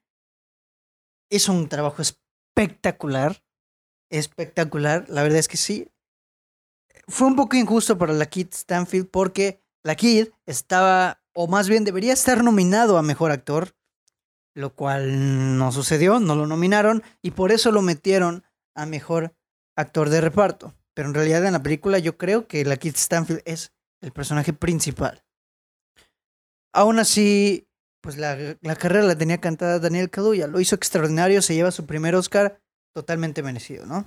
hizo 1.30 1.52
un 1.52 1.68
trabajo 1.68 2.02
espectacular. 2.02 3.43
Espectacular. 4.10 5.06
La 5.08 5.22
verdad 5.22 5.38
es 5.38 5.48
que 5.48 5.56
sí 5.56 5.88
fue 7.08 7.26
un 7.26 7.36
poco 7.36 7.56
injusto 7.56 7.98
para 7.98 8.12
la 8.12 8.26
Kid 8.26 8.48
Stanfield 8.52 9.08
porque 9.10 9.60
la 9.82 9.94
Kid 9.94 10.28
estaba, 10.46 11.22
o 11.34 11.46
más 11.46 11.68
bien 11.68 11.84
debería 11.84 12.12
estar 12.12 12.42
nominado 12.42 12.96
a 12.96 13.02
Mejor 13.02 13.30
Actor, 13.30 13.74
lo 14.54 14.74
cual 14.74 15.58
no 15.58 15.72
sucedió, 15.72 16.20
no 16.20 16.34
lo 16.34 16.46
nominaron 16.46 17.02
y 17.22 17.32
por 17.32 17.52
eso 17.52 17.72
lo 17.72 17.82
metieron 17.82 18.44
a 18.74 18.86
Mejor 18.86 19.34
Actor 19.76 20.08
de 20.08 20.20
Reparto. 20.20 20.74
Pero 20.94 21.08
en 21.08 21.14
realidad 21.14 21.44
en 21.44 21.52
la 21.52 21.62
película 21.62 21.98
yo 21.98 22.16
creo 22.16 22.46
que 22.46 22.64
la 22.64 22.76
Kid 22.76 22.94
Stanfield 22.96 23.42
es 23.44 23.72
el 24.00 24.12
personaje 24.12 24.52
principal. 24.52 25.24
Aún 26.72 26.98
así, 26.98 27.68
pues 28.00 28.16
la, 28.16 28.36
la 28.60 28.76
carrera 28.76 29.04
la 29.04 29.18
tenía 29.18 29.40
cantada 29.40 29.78
Daniel 29.78 30.10
Kaluuya, 30.10 30.46
lo 30.46 30.60
hizo 30.60 30.74
extraordinario, 30.74 31.42
se 31.42 31.54
lleva 31.54 31.70
su 31.70 31.86
primer 31.86 32.14
Oscar 32.14 32.60
totalmente 32.94 33.42
merecido, 33.42 33.84
¿no? 33.84 34.06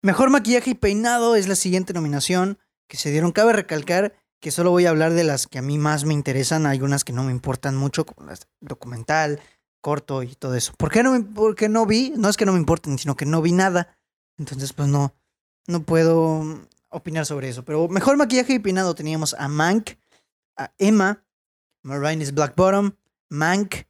Mejor 0.00 0.30
maquillaje 0.30 0.70
y 0.70 0.74
peinado 0.74 1.34
es 1.34 1.48
la 1.48 1.56
siguiente 1.56 1.92
nominación 1.92 2.58
que 2.88 2.96
se 2.96 3.10
dieron. 3.10 3.32
Cabe 3.32 3.52
recalcar 3.52 4.14
que 4.40 4.52
solo 4.52 4.70
voy 4.70 4.86
a 4.86 4.90
hablar 4.90 5.12
de 5.12 5.24
las 5.24 5.48
que 5.48 5.58
a 5.58 5.62
mí 5.62 5.76
más 5.76 6.04
me 6.04 6.14
interesan. 6.14 6.66
Hay 6.66 6.80
unas 6.80 7.04
que 7.04 7.12
no 7.12 7.24
me 7.24 7.32
importan 7.32 7.76
mucho, 7.76 8.06
como 8.06 8.28
las 8.28 8.46
documental, 8.60 9.40
corto 9.80 10.22
y 10.22 10.34
todo 10.36 10.54
eso. 10.54 10.72
¿Por 10.78 10.92
qué 10.92 11.02
no, 11.02 11.18
porque 11.34 11.68
no 11.68 11.84
vi? 11.84 12.12
No 12.16 12.28
es 12.28 12.36
que 12.36 12.46
no 12.46 12.52
me 12.52 12.58
importen, 12.58 12.96
sino 12.96 13.16
que 13.16 13.26
no 13.26 13.42
vi 13.42 13.52
nada. 13.52 13.98
Entonces, 14.38 14.72
pues 14.72 14.88
no, 14.88 15.14
no 15.66 15.82
puedo 15.82 16.60
opinar 16.90 17.26
sobre 17.26 17.48
eso. 17.48 17.64
Pero 17.64 17.88
mejor 17.88 18.16
maquillaje 18.16 18.54
y 18.54 18.58
peinado 18.60 18.94
teníamos 18.94 19.34
a 19.34 19.48
Mank, 19.48 19.90
a 20.56 20.72
Emma, 20.78 21.24
Marines 21.82 22.32
Black 22.32 22.54
Bottom, 22.54 22.92
Mank, 23.28 23.86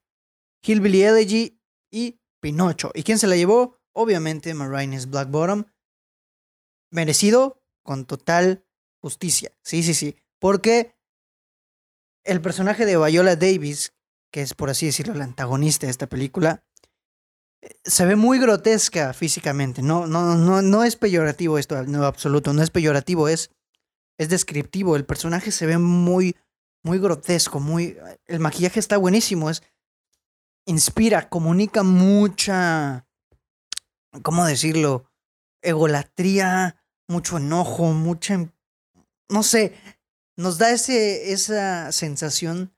Hillbilly 0.62 1.02
Elegy 1.02 1.60
y 1.90 2.17
Pinocho. 2.40 2.90
¿Y 2.94 3.02
quién 3.02 3.18
se 3.18 3.26
la 3.26 3.36
llevó? 3.36 3.76
Obviamente 3.92 4.54
Marines 4.54 5.10
Black 5.10 5.30
Bottom 5.30 5.64
merecido 6.90 7.62
con 7.82 8.04
total 8.04 8.64
justicia. 9.00 9.52
Sí, 9.62 9.82
sí, 9.82 9.94
sí. 9.94 10.16
Porque 10.38 10.94
el 12.24 12.40
personaje 12.40 12.86
de 12.86 12.96
Viola 12.96 13.36
Davis, 13.36 13.94
que 14.32 14.42
es 14.42 14.54
por 14.54 14.70
así 14.70 14.86
decirlo 14.86 15.14
el 15.14 15.22
antagonista 15.22 15.86
de 15.86 15.90
esta 15.90 16.06
película, 16.06 16.64
eh, 17.62 17.74
se 17.84 18.06
ve 18.06 18.16
muy 18.16 18.38
grotesca 18.38 19.12
físicamente. 19.12 19.82
No, 19.82 20.06
no, 20.06 20.36
no, 20.36 20.62
no 20.62 20.84
es 20.84 20.96
peyorativo 20.96 21.58
esto, 21.58 21.82
no 21.84 22.04
absoluto, 22.04 22.52
no 22.52 22.62
es 22.62 22.70
peyorativo, 22.70 23.28
es, 23.28 23.50
es 24.18 24.28
descriptivo. 24.28 24.96
El 24.96 25.06
personaje 25.06 25.50
se 25.50 25.66
ve 25.66 25.78
muy, 25.78 26.36
muy 26.84 26.98
grotesco, 26.98 27.60
muy. 27.60 27.96
El 28.26 28.40
maquillaje 28.40 28.80
está 28.80 28.96
buenísimo, 28.96 29.50
es. 29.50 29.62
Inspira, 30.68 31.30
comunica 31.30 31.82
mucha. 31.82 33.06
¿Cómo 34.22 34.44
decirlo? 34.44 35.10
Egolatría, 35.62 36.76
mucho 37.08 37.38
enojo, 37.38 37.92
mucha, 37.94 38.52
no 39.30 39.42
sé, 39.42 39.72
nos 40.36 40.58
da 40.58 40.70
ese, 40.70 41.32
esa 41.32 41.90
sensación 41.90 42.74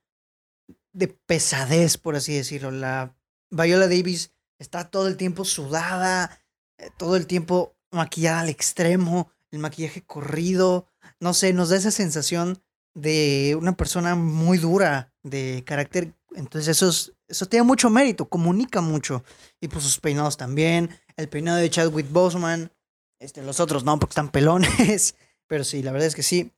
de 0.92 1.08
pesadez, 1.08 1.98
por 1.98 2.14
así 2.14 2.32
decirlo. 2.32 2.70
La 2.70 3.16
Viola 3.50 3.88
Davis 3.88 4.32
está 4.60 4.88
todo 4.88 5.08
el 5.08 5.16
tiempo 5.16 5.44
sudada, 5.44 6.40
eh, 6.78 6.90
todo 6.96 7.16
el 7.16 7.26
tiempo 7.26 7.76
maquillada 7.90 8.42
al 8.42 8.50
extremo, 8.50 9.32
el 9.50 9.58
maquillaje 9.58 10.04
corrido, 10.04 10.86
no 11.18 11.34
sé, 11.34 11.52
nos 11.52 11.70
da 11.70 11.76
esa 11.76 11.90
sensación 11.90 12.62
de 12.94 13.56
una 13.60 13.76
persona 13.76 14.14
muy 14.14 14.58
dura, 14.58 15.12
de 15.24 15.64
carácter. 15.66 16.14
Entonces 16.36 16.68
eso, 16.80 17.12
eso 17.30 17.46
tiene 17.46 17.64
mucho 17.64 17.88
mérito, 17.90 18.28
comunica 18.28 18.80
mucho. 18.80 19.24
Y 19.60 19.68
pues 19.68 19.84
sus 19.84 20.00
peinados 20.00 20.36
también, 20.36 20.90
el 21.16 21.28
peinado 21.28 21.58
de 21.58 21.70
Chadwick 21.70 22.10
Boseman, 22.10 22.72
este, 23.18 23.42
los 23.42 23.60
otros 23.60 23.84
no, 23.84 23.98
porque 23.98 24.12
están 24.12 24.30
pelones. 24.30 25.14
pero 25.46 25.64
sí, 25.64 25.82
la 25.82 25.92
verdad 25.92 26.08
es 26.08 26.14
que 26.14 26.22
sí, 26.22 26.52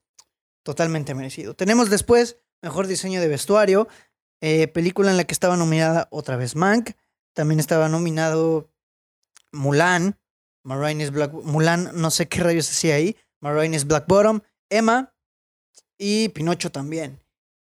totalmente 0.62 1.14
merecido. 1.14 1.54
Tenemos 1.54 1.90
después 1.90 2.38
mejor 2.62 2.86
diseño 2.86 3.20
de 3.20 3.28
vestuario, 3.28 3.88
eh, 4.40 4.68
película 4.68 5.10
en 5.10 5.16
la 5.16 5.24
que 5.24 5.32
estaba 5.32 5.56
nominada 5.56 6.08
otra 6.10 6.36
vez 6.36 6.56
Mank, 6.56 6.92
también 7.34 7.60
estaba 7.60 7.88
nominado 7.88 8.70
Mulan, 9.52 10.18
Marine 10.64 11.10
Black 11.10 11.32
Mulan, 11.32 11.90
no 11.94 12.10
sé 12.10 12.28
qué 12.28 12.40
rayos 12.40 12.70
hacía 12.70 12.96
ahí, 12.96 13.16
Marine 13.40 13.78
Black 13.84 14.06
Bottom, 14.06 14.40
Emma 14.70 15.14
y 15.98 16.28
Pinocho 16.30 16.70
también. 16.70 17.21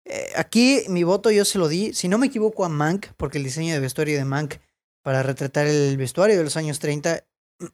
Eh, 0.04 0.32
aquí 0.37 0.82
mi 0.88 1.02
voto 1.02 1.30
yo 1.30 1.44
se 1.44 1.58
lo 1.58 1.68
di, 1.68 1.94
si 1.94 2.08
no 2.08 2.18
me 2.18 2.26
equivoco, 2.26 2.64
a 2.64 2.68
Mank, 2.68 3.06
porque 3.16 3.38
el 3.38 3.44
diseño 3.44 3.73
de 3.73 3.80
vestuario 3.80 4.16
de 4.16 4.25
Mank 4.25 4.56
para 5.02 5.23
retratar 5.23 5.66
el 5.66 5.96
vestuario 5.96 6.37
de 6.37 6.44
los 6.44 6.56
años 6.56 6.78
30 6.78 7.25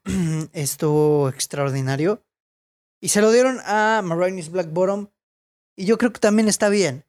estuvo 0.52 1.28
extraordinario. 1.28 2.22
Y 3.00 3.08
se 3.08 3.20
lo 3.20 3.32
dieron 3.32 3.58
a 3.64 4.02
Marines 4.04 4.50
Black 4.50 4.70
Bottom. 4.72 5.08
Y 5.76 5.86
yo 5.86 5.96
creo 5.96 6.12
que 6.12 6.20
también 6.20 6.48
está 6.48 6.68
bien. 6.68 7.04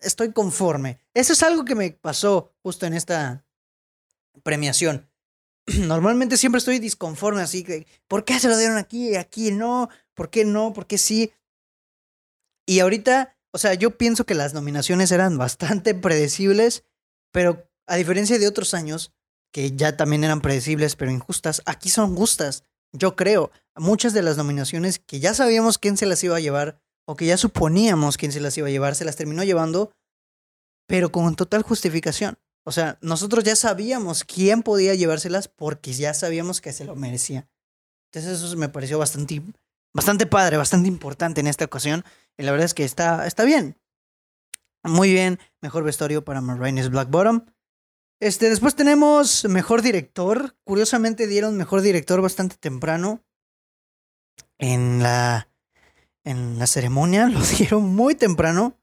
Estoy 0.00 0.32
conforme. 0.32 0.98
Eso 1.14 1.32
es 1.32 1.42
algo 1.42 1.64
que 1.64 1.74
me 1.74 1.90
pasó 1.92 2.52
justo 2.62 2.84
en 2.86 2.94
esta 2.94 3.44
premiación. 4.42 5.08
Normalmente 5.66 6.36
siempre 6.36 6.58
estoy 6.58 6.78
disconforme, 6.78 7.40
así 7.40 7.64
que, 7.64 7.86
¿por 8.06 8.24
qué 8.24 8.38
se 8.38 8.48
lo 8.48 8.56
dieron 8.56 8.76
aquí 8.76 9.16
aquí 9.16 9.50
no? 9.50 9.88
¿Por 10.14 10.30
qué 10.30 10.44
no? 10.44 10.72
¿Por 10.72 10.86
qué 10.86 10.98
sí? 10.98 11.32
Y 12.66 12.80
ahorita 12.80 13.37
o 13.58 13.60
sea, 13.60 13.74
yo 13.74 13.98
pienso 13.98 14.24
que 14.24 14.36
las 14.36 14.54
nominaciones 14.54 15.10
eran 15.10 15.36
bastante 15.36 15.92
predecibles, 15.92 16.84
pero 17.32 17.68
a 17.88 17.96
diferencia 17.96 18.38
de 18.38 18.46
otros 18.46 18.72
años, 18.72 19.10
que 19.50 19.74
ya 19.74 19.96
también 19.96 20.22
eran 20.22 20.40
predecibles 20.40 20.94
pero 20.94 21.10
injustas, 21.10 21.60
aquí 21.66 21.90
son 21.90 22.14
justas. 22.14 22.62
Yo 22.92 23.16
creo, 23.16 23.50
muchas 23.74 24.12
de 24.12 24.22
las 24.22 24.36
nominaciones 24.36 25.00
que 25.00 25.18
ya 25.18 25.34
sabíamos 25.34 25.78
quién 25.78 25.96
se 25.96 26.06
las 26.06 26.22
iba 26.22 26.36
a 26.36 26.40
llevar, 26.40 26.80
o 27.04 27.16
que 27.16 27.26
ya 27.26 27.36
suponíamos 27.36 28.16
quién 28.16 28.30
se 28.30 28.38
las 28.38 28.56
iba 28.56 28.68
a 28.68 28.70
llevar, 28.70 28.94
se 28.94 29.04
las 29.04 29.16
terminó 29.16 29.42
llevando, 29.42 29.90
pero 30.86 31.10
con 31.10 31.34
total 31.34 31.62
justificación. 31.62 32.38
O 32.64 32.70
sea, 32.70 32.96
nosotros 33.00 33.42
ya 33.42 33.56
sabíamos 33.56 34.22
quién 34.22 34.62
podía 34.62 34.94
llevárselas 34.94 35.48
porque 35.48 35.92
ya 35.94 36.14
sabíamos 36.14 36.60
que 36.60 36.72
se 36.72 36.84
lo 36.84 36.94
merecía. 36.94 37.48
Entonces 38.12 38.40
eso 38.40 38.56
me 38.56 38.68
pareció 38.68 39.00
bastante, 39.00 39.42
bastante 39.92 40.26
padre, 40.26 40.58
bastante 40.58 40.86
importante 40.86 41.40
en 41.40 41.48
esta 41.48 41.64
ocasión. 41.64 42.04
Y 42.38 42.44
la 42.44 42.52
verdad 42.52 42.66
es 42.66 42.74
que 42.74 42.84
está, 42.84 43.26
está 43.26 43.44
bien. 43.44 43.76
Muy 44.84 45.12
bien. 45.12 45.38
Mejor 45.60 45.82
vestuario 45.82 46.24
para 46.24 46.40
Marines 46.40 46.88
Black 46.88 47.10
Bottom. 47.10 47.44
Este, 48.20 48.48
después 48.48 48.76
tenemos 48.76 49.44
mejor 49.44 49.82
director. 49.82 50.56
Curiosamente 50.64 51.26
dieron 51.26 51.56
mejor 51.56 51.82
director 51.82 52.22
bastante 52.22 52.56
temprano. 52.56 53.24
En 54.58 55.02
la. 55.02 55.48
En 56.24 56.58
la 56.58 56.66
ceremonia. 56.66 57.28
Lo 57.28 57.40
dieron 57.40 57.94
muy 57.94 58.14
temprano. 58.14 58.78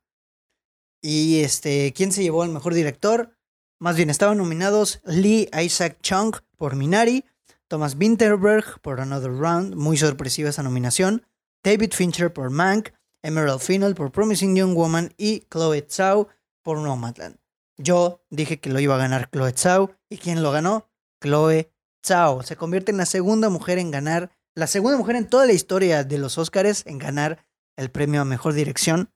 Y 1.02 1.40
este. 1.42 1.94
¿Quién 1.94 2.12
se 2.12 2.24
llevó 2.24 2.44
al 2.44 2.50
mejor 2.50 2.74
director? 2.74 3.38
Más 3.80 3.96
bien, 3.96 4.10
estaban 4.10 4.38
nominados 4.38 5.02
Lee 5.06 5.50
Isaac 5.62 5.98
Chung 6.02 6.36
por 6.58 6.76
Minari. 6.76 7.26
Thomas 7.68 7.96
Winterberg 7.96 8.80
por 8.82 9.00
Another 9.00 9.32
Round. 9.32 9.76
Muy 9.76 9.98
sorpresiva 9.98 10.50
esa 10.50 10.64
nominación. 10.64 11.26
David 11.64 11.94
Fincher 11.94 12.32
por 12.34 12.50
Mank. 12.52 12.90
Emerald 13.26 13.60
Final 13.60 13.96
por 13.96 14.12
Promising 14.12 14.56
Young 14.56 14.76
Woman 14.76 15.14
y 15.18 15.48
Chloe 15.50 15.88
Zhao 15.90 16.28
por 16.62 16.78
Nomadland. 16.78 17.38
Yo 17.78 18.24
dije 18.30 18.60
que 18.60 18.70
lo 18.70 18.80
iba 18.80 18.94
a 18.94 19.00
ganar 19.00 19.32
Chloe 19.32 19.52
Zhao 19.52 19.98
y 20.10 20.18
¿quién 20.18 20.44
lo 20.44 20.52
ganó? 20.52 20.88
Chloe 21.20 21.72
Zhao. 22.06 22.44
Se 22.44 22.56
convierte 22.56 22.92
en 22.92 22.98
la 22.98 23.08
segunda 23.08 23.50
mujer 23.50 23.80
en 23.80 23.90
ganar, 23.90 24.32
la 24.54 24.68
segunda 24.68 24.98
mujer 24.98 25.16
en 25.16 25.28
toda 25.28 25.48
la 25.48 25.54
historia 25.54 26.04
de 26.04 26.20
los 26.20 26.38
Oscars 26.38 26.86
en 26.86 27.00
ganar 27.00 27.44
el 27.78 27.90
premio 27.90 28.22
a 28.22 28.26
mejor 28.26 28.54
dirección. 28.54 29.12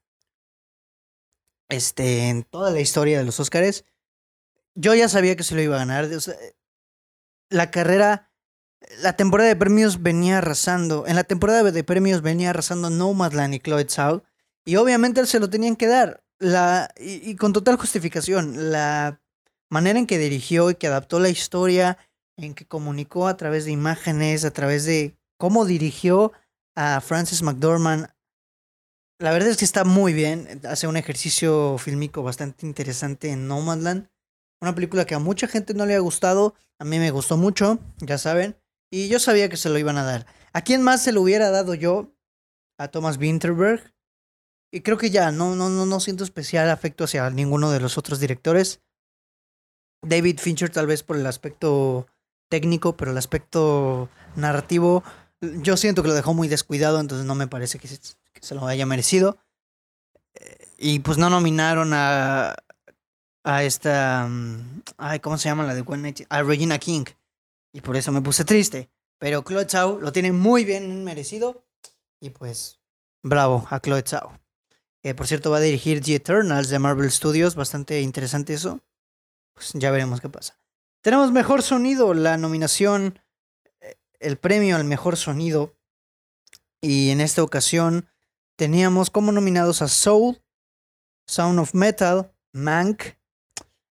Este, 1.69 2.29
en 2.29 2.43
toda 2.43 2.71
la 2.71 2.79
historia 2.79 3.19
de 3.19 3.25
los 3.25 3.39
Oscars. 3.39 3.85
Yo 4.73 4.95
ya 4.95 5.07
sabía 5.07 5.35
que 5.35 5.43
se 5.43 5.53
lo 5.53 5.61
iba 5.61 5.75
a 5.75 5.85
ganar. 5.85 6.09
la 7.49 7.69
carrera 7.69 8.28
la 9.01 9.13
temporada 9.13 9.49
de 9.49 9.55
premios 9.55 10.01
venía 10.01 10.39
arrasando. 10.39 11.05
En 11.07 11.15
la 11.15 11.23
temporada 11.23 11.63
de 11.63 11.83
premios 11.83 12.21
venía 12.21 12.49
arrasando 12.49 12.89
Nomadland 12.89 13.53
y 13.53 13.59
Chloe 13.59 13.85
Zhao. 13.87 14.23
Y 14.65 14.75
obviamente 14.75 15.25
se 15.25 15.39
lo 15.39 15.49
tenían 15.49 15.75
que 15.75 15.87
dar. 15.87 16.23
La, 16.39 16.93
y, 16.97 17.35
con 17.35 17.53
total 17.53 17.77
justificación. 17.77 18.71
La 18.71 19.21
manera 19.69 19.99
en 19.99 20.07
que 20.07 20.17
dirigió 20.17 20.69
y 20.69 20.75
que 20.75 20.87
adaptó 20.87 21.19
la 21.19 21.29
historia, 21.29 21.97
en 22.37 22.53
que 22.53 22.65
comunicó 22.65 23.27
a 23.27 23.37
través 23.37 23.65
de 23.65 23.71
imágenes, 23.71 24.45
a 24.45 24.51
través 24.51 24.85
de 24.85 25.17
cómo 25.37 25.65
dirigió 25.65 26.31
a 26.75 27.01
Francis 27.01 27.41
McDormand. 27.41 28.07
La 29.19 29.31
verdad 29.31 29.49
es 29.49 29.57
que 29.57 29.65
está 29.65 29.83
muy 29.83 30.13
bien. 30.13 30.61
Hace 30.63 30.87
un 30.87 30.95
ejercicio 30.95 31.77
fílmico 31.77 32.23
bastante 32.23 32.65
interesante 32.65 33.31
en 33.31 33.47
Nomadland. 33.47 34.09
Una 34.61 34.75
película 34.75 35.05
que 35.05 35.15
a 35.15 35.19
mucha 35.19 35.47
gente 35.47 35.73
no 35.73 35.85
le 35.85 35.95
ha 35.95 35.99
gustado. 35.99 36.55
A 36.79 36.85
mí 36.85 36.99
me 36.99 37.11
gustó 37.11 37.35
mucho, 37.35 37.79
ya 37.99 38.17
saben. 38.17 38.55
Y 38.91 39.07
yo 39.07 39.19
sabía 39.19 39.49
que 39.49 39.57
se 39.57 39.69
lo 39.69 39.77
iban 39.77 39.97
a 39.97 40.03
dar. 40.03 40.25
¿A 40.53 40.61
quién 40.61 40.81
más 40.81 41.03
se 41.03 41.11
lo 41.11 41.21
hubiera 41.21 41.51
dado 41.51 41.75
yo? 41.75 42.11
A 42.77 42.87
Thomas 42.87 43.17
Winterberg. 43.17 43.93
Y 44.71 44.81
creo 44.81 44.97
que 44.97 45.09
ya, 45.09 45.31
no, 45.31 45.55
no, 45.55 45.69
no, 45.69 45.85
no 45.85 45.99
siento 45.99 46.23
especial 46.23 46.69
afecto 46.69 47.03
hacia 47.03 47.29
ninguno 47.29 47.71
de 47.71 47.79
los 47.79 47.97
otros 47.97 48.19
directores. 48.19 48.81
David 50.01 50.39
Fincher 50.39 50.69
tal 50.69 50.87
vez 50.87 51.03
por 51.03 51.17
el 51.17 51.25
aspecto 51.25 52.07
técnico, 52.49 52.95
pero 52.95 53.11
el 53.11 53.17
aspecto 53.17 54.09
narrativo, 54.35 55.03
yo 55.41 55.77
siento 55.77 56.01
que 56.01 56.09
lo 56.09 56.13
dejó 56.13 56.33
muy 56.33 56.47
descuidado, 56.47 56.99
entonces 56.99 57.25
no 57.25 57.35
me 57.35 57.47
parece 57.47 57.79
que 57.79 57.87
se, 57.87 58.55
lo 58.55 58.65
haya 58.67 58.85
merecido. 58.85 59.37
Eh, 60.35 60.67
y 60.77 60.99
pues 60.99 61.17
no 61.17 61.29
nominaron 61.29 61.91
a, 61.93 62.55
a 63.43 63.63
esta, 63.63 64.27
mm, 64.29 64.81
ay, 64.97 65.19
¿cómo 65.19 65.37
se 65.37 65.49
llama 65.49 65.65
la 65.65 65.75
de 65.75 65.83
One 65.85 66.13
A 66.29 66.43
Regina 66.43 66.79
King. 66.79 67.05
Y 67.73 67.81
por 67.81 67.97
eso 67.97 68.11
me 68.11 68.21
puse 68.21 68.45
triste. 68.45 68.89
Pero 69.19 69.43
Chloe 69.43 69.65
Zhao 69.65 69.99
lo 69.99 70.11
tiene 70.11 70.31
muy 70.31 70.65
bien 70.65 71.03
merecido. 71.03 71.65
Y 72.19 72.31
pues, 72.31 72.79
bravo 73.21 73.67
a 73.69 73.79
Chloe 73.79 74.03
Zhao. 74.03 74.39
Que 75.01 75.15
por 75.15 75.27
cierto 75.27 75.51
va 75.51 75.57
a 75.57 75.61
dirigir 75.61 76.01
The 76.01 76.15
Eternals 76.15 76.69
de 76.69 76.79
Marvel 76.79 77.11
Studios. 77.11 77.55
Bastante 77.55 78.01
interesante 78.01 78.53
eso. 78.53 78.81
Pues 79.53 79.71
ya 79.73 79.91
veremos 79.91 80.21
qué 80.21 80.29
pasa. 80.29 80.59
Tenemos 81.01 81.31
mejor 81.31 81.61
sonido. 81.61 82.13
La 82.13 82.37
nominación, 82.37 83.19
eh, 83.81 83.95
el 84.19 84.37
premio 84.37 84.75
al 84.75 84.83
mejor 84.85 85.17
sonido. 85.17 85.75
Y 86.81 87.09
en 87.11 87.21
esta 87.21 87.43
ocasión 87.43 88.09
teníamos 88.55 89.09
como 89.09 89.31
nominados 89.31 89.81
a 89.81 89.87
Soul, 89.87 90.41
Sound 91.27 91.59
of 91.59 91.73
Metal, 91.73 92.33
Mank. 92.51 93.03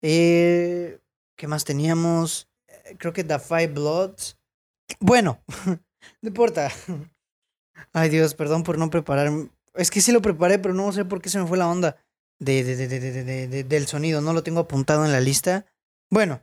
Eh, 0.03 1.01
¿Qué 1.37 1.47
más 1.47 1.65
teníamos? 1.65 2.50
Creo 2.99 3.13
que 3.13 3.25
The 3.25 3.39
Five 3.39 3.69
Bloods. 3.69 4.39
Bueno, 4.99 5.43
no 6.23 6.29
importa. 6.29 6.71
Ay 7.93 8.09
Dios, 8.09 8.35
perdón 8.35 8.63
por 8.63 8.79
no 8.79 8.91
preparar. 8.91 9.31
Es 9.75 9.91
que 9.91 10.01
sí 10.01 10.13
lo 10.13 10.23
preparé, 10.23 10.59
pero 10.59 10.75
no 10.75 10.93
sé 10.93 11.05
por 11.05 11.21
qué 11.21 11.29
se 11.29 11.39
me 11.39 11.47
fue 11.47 11.59
la 11.59 11.69
onda 11.69 11.97
de, 12.39 12.65
de, 12.65 12.89
de, 12.89 13.65
del 13.65 13.87
sonido. 13.87 14.21
No 14.21 14.33
lo 14.33 14.43
tengo 14.43 14.61
apuntado 14.61 15.05
en 15.05 15.13
la 15.13 15.21
lista. 15.21 15.67
Bueno, 16.11 16.41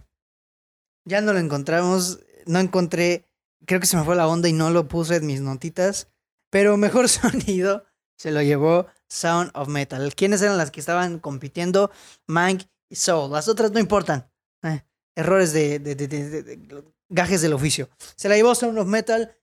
ya 1.05 1.21
no 1.21 1.33
lo 1.33 1.39
encontramos. 1.39 2.19
No 2.45 2.59
encontré. 2.59 3.25
Creo 3.65 3.79
que 3.79 3.87
se 3.87 3.97
me 3.97 4.03
fue 4.03 4.15
la 4.15 4.27
onda 4.27 4.47
y 4.47 4.53
no 4.53 4.69
lo 4.69 4.87
puse 4.87 5.17
en 5.17 5.25
mis 5.25 5.41
notitas. 5.41 6.09
Pero 6.49 6.77
mejor 6.77 7.09
sonido 7.09 7.85
se 8.17 8.31
lo 8.31 8.41
llevó 8.41 8.87
Sound 9.09 9.51
of 9.53 9.67
Metal. 9.67 10.13
¿Quiénes 10.15 10.41
eran 10.41 10.57
las 10.57 10.71
que 10.71 10.79
estaban 10.79 11.19
compitiendo? 11.19 11.91
Mank 12.27 12.63
y 12.89 12.95
Soul. 12.95 13.31
Las 13.31 13.47
otras 13.47 13.71
no 13.71 13.79
importan. 13.79 14.29
Eh, 14.63 14.83
errores 15.17 15.51
de, 15.51 16.85
gajes 17.09 17.41
del 17.41 17.53
oficio. 17.53 17.89
Se 18.15 18.29
la 18.29 18.35
llevó 18.35 18.53
Sound 18.53 18.77
of 18.77 18.87
Metal. 18.87 19.35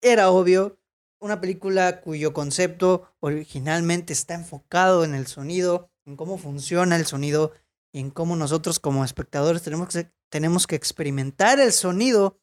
Era 0.00 0.30
obvio. 0.30 0.78
Una 1.20 1.40
película 1.40 2.00
cuyo 2.00 2.32
concepto 2.32 3.14
originalmente 3.20 4.12
está 4.12 4.34
enfocado 4.34 5.04
en 5.04 5.14
el 5.14 5.26
sonido, 5.26 5.90
en 6.06 6.16
cómo 6.16 6.38
funciona 6.38 6.96
el 6.96 7.06
sonido 7.06 7.52
y 7.92 8.00
en 8.00 8.10
cómo 8.10 8.36
nosotros 8.36 8.80
como 8.80 9.04
espectadores 9.04 9.62
tenemos 9.62 9.88
que, 9.88 10.10
tenemos 10.30 10.66
que 10.66 10.76
experimentar 10.76 11.60
el 11.60 11.72
sonido, 11.72 12.38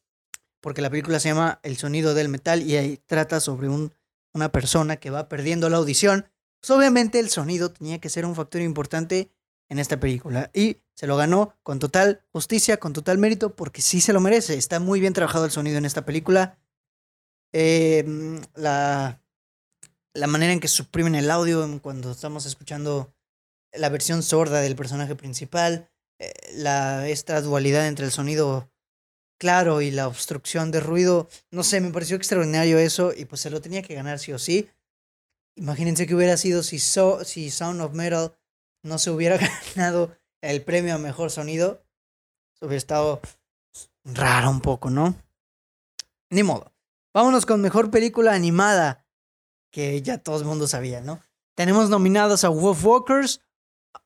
porque 0.60 0.82
la 0.82 0.90
película 0.90 1.20
se 1.20 1.28
llama 1.28 1.60
El 1.62 1.76
sonido 1.76 2.14
del 2.14 2.28
metal 2.28 2.62
y 2.62 2.76
ahí 2.76 2.96
trata 3.06 3.40
sobre 3.40 3.68
un, 3.68 3.92
una 4.32 4.50
persona 4.50 4.96
que 4.96 5.10
va 5.10 5.28
perdiendo 5.28 5.68
la 5.68 5.78
audición. 5.78 6.26
Pues 6.60 6.70
obviamente 6.70 7.18
el 7.18 7.30
sonido 7.30 7.72
tenía 7.72 8.00
que 8.00 8.10
ser 8.10 8.26
un 8.26 8.34
factor 8.34 8.60
importante 8.60 9.30
en 9.74 9.80
esta 9.80 10.00
película. 10.00 10.50
Y 10.54 10.78
se 10.94 11.06
lo 11.06 11.16
ganó 11.16 11.54
con 11.62 11.78
total 11.78 12.22
justicia, 12.32 12.78
con 12.78 12.92
total 12.92 13.18
mérito, 13.18 13.54
porque 13.54 13.82
sí 13.82 14.00
se 14.00 14.12
lo 14.12 14.20
merece. 14.20 14.54
Está 14.54 14.80
muy 14.80 15.00
bien 15.00 15.12
trabajado 15.12 15.44
el 15.44 15.50
sonido 15.50 15.76
en 15.78 15.84
esta 15.84 16.04
película. 16.04 16.58
Em, 17.52 18.40
la, 18.54 19.20
la 20.14 20.26
manera 20.26 20.52
en 20.52 20.60
que 20.60 20.68
suprimen 20.68 21.14
el 21.14 21.30
audio 21.30 21.80
cuando 21.82 22.12
estamos 22.12 22.46
escuchando 22.46 23.12
la 23.72 23.88
versión 23.88 24.22
sorda 24.22 24.60
del 24.60 24.76
personaje 24.76 25.16
principal. 25.16 25.90
Eh, 26.18 26.32
la, 26.54 27.08
esta 27.08 27.40
dualidad 27.40 27.86
entre 27.88 28.06
el 28.06 28.12
sonido 28.12 28.70
claro, 29.38 29.82
y 29.82 29.90
la 29.90 30.06
obstrucción 30.06 30.70
de 30.70 30.80
ruido, 30.80 31.28
no 31.50 31.64
sé, 31.64 31.80
me 31.80 31.90
pareció 31.90 32.16
extraordinario 32.16 32.78
eso 32.78 33.12
y 33.14 33.24
pues 33.24 33.40
se 33.40 33.50
lo 33.50 33.60
tenía 33.60 33.82
que 33.82 33.94
ganar 33.94 34.18
sí 34.18 34.32
o 34.32 34.38
sí. 34.38 34.70
Imagínense 35.56 36.06
que 36.06 36.14
hubiera 36.14 36.36
sido 36.36 36.62
si, 36.62 36.78
si 36.78 37.50
Sound 37.50 37.80
of 37.80 37.92
Metal 37.92 38.34
no 38.84 38.98
se 38.98 39.10
hubiera 39.10 39.38
ganado 39.74 40.16
el 40.40 40.62
premio 40.62 40.94
a 40.94 40.98
mejor 40.98 41.30
sonido. 41.30 41.82
hubiera 42.60 42.76
estado 42.76 43.20
raro 44.04 44.50
un 44.50 44.60
poco, 44.60 44.90
¿no? 44.90 45.16
Ni 46.30 46.42
modo. 46.42 46.72
Vámonos 47.12 47.46
con 47.46 47.60
mejor 47.60 47.90
película 47.90 48.34
animada, 48.34 49.06
que 49.72 50.02
ya 50.02 50.18
todo 50.18 50.38
el 50.38 50.44
mundo 50.44 50.66
sabía, 50.66 51.00
¿no? 51.00 51.20
Tenemos 51.56 51.88
nominados 51.88 52.44
a 52.44 52.48
Wolf 52.48 52.84
Walkers, 52.84 53.40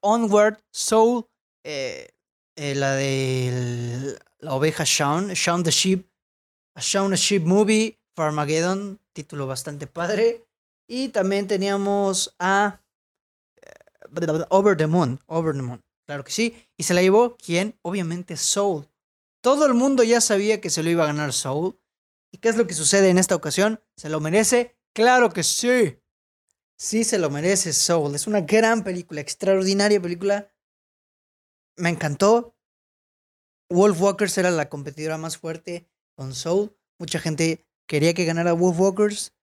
Onward, 0.01 0.63
Soul, 0.71 1.27
eh, 1.65 2.11
eh, 2.57 2.75
la 2.75 2.93
de 2.93 4.19
la 4.39 4.55
oveja 4.55 4.85
Shaun, 4.87 5.29
Shaun 5.33 5.63
the 5.63 5.71
Sheep, 5.71 6.07
a 6.75 6.81
Shaun 6.81 7.11
the 7.11 7.17
Sheep 7.17 7.45
Movie, 7.45 7.99
Farmageddon, 8.15 9.01
título 9.13 9.47
bastante 9.47 9.87
padre. 9.87 10.47
Y 10.87 11.09
también 11.09 11.47
teníamos 11.47 12.35
a 12.39 12.81
Over 14.51 14.77
the 14.77 14.87
Moon, 14.87 15.21
Over 15.27 15.55
the 15.55 15.63
Moon, 15.63 15.83
claro 16.07 16.25
que 16.25 16.33
sí. 16.33 16.55
Y 16.77 16.85
se 16.85 16.95
la 16.95 17.03
llevó, 17.03 17.37
¿quién? 17.37 17.79
Obviamente 17.83 18.37
Soul. 18.37 18.89
Todo 19.41 19.67
el 19.67 19.75
mundo 19.75 20.03
ya 20.03 20.21
sabía 20.21 20.61
que 20.61 20.71
se 20.71 20.83
lo 20.83 20.91
iba 20.91 21.05
a 21.05 21.09
ganar 21.09 21.33
Soul. 21.33 21.79
¿Y 22.33 22.39
qué 22.39 22.49
es 22.49 22.57
lo 22.57 22.67
que 22.67 22.75
sucede 22.75 23.09
en 23.09 23.19
esta 23.19 23.35
ocasión? 23.35 23.83
¿Se 23.97 24.09
lo 24.09 24.21
merece? 24.21 24.77
Claro 24.95 25.31
que 25.31 25.43
sí. 25.43 25.99
Sí 26.77 27.05
se 27.05 27.19
lo 27.19 27.31
merece 27.31 27.73
Soul. 27.73 28.15
Es 28.15 28.27
una 28.27 28.41
gran 28.41 28.85
película, 28.85 29.21
extraordinaria 29.21 30.01
película. 30.01 30.53
Me 31.77 31.89
encantó. 31.89 32.57
Wolf 33.71 34.01
Walkers 34.01 34.39
era 34.39 34.51
la 34.51 34.69
competidora 34.69 35.19
más 35.19 35.37
fuerte 35.37 35.89
con 36.17 36.35
Soul. 36.35 36.77
Mucha 36.99 37.19
gente 37.19 37.67
quería 37.87 38.15
que 38.15 38.25
ganara 38.25 38.53
Wolf 38.53 38.79
Walkers. 38.79 39.35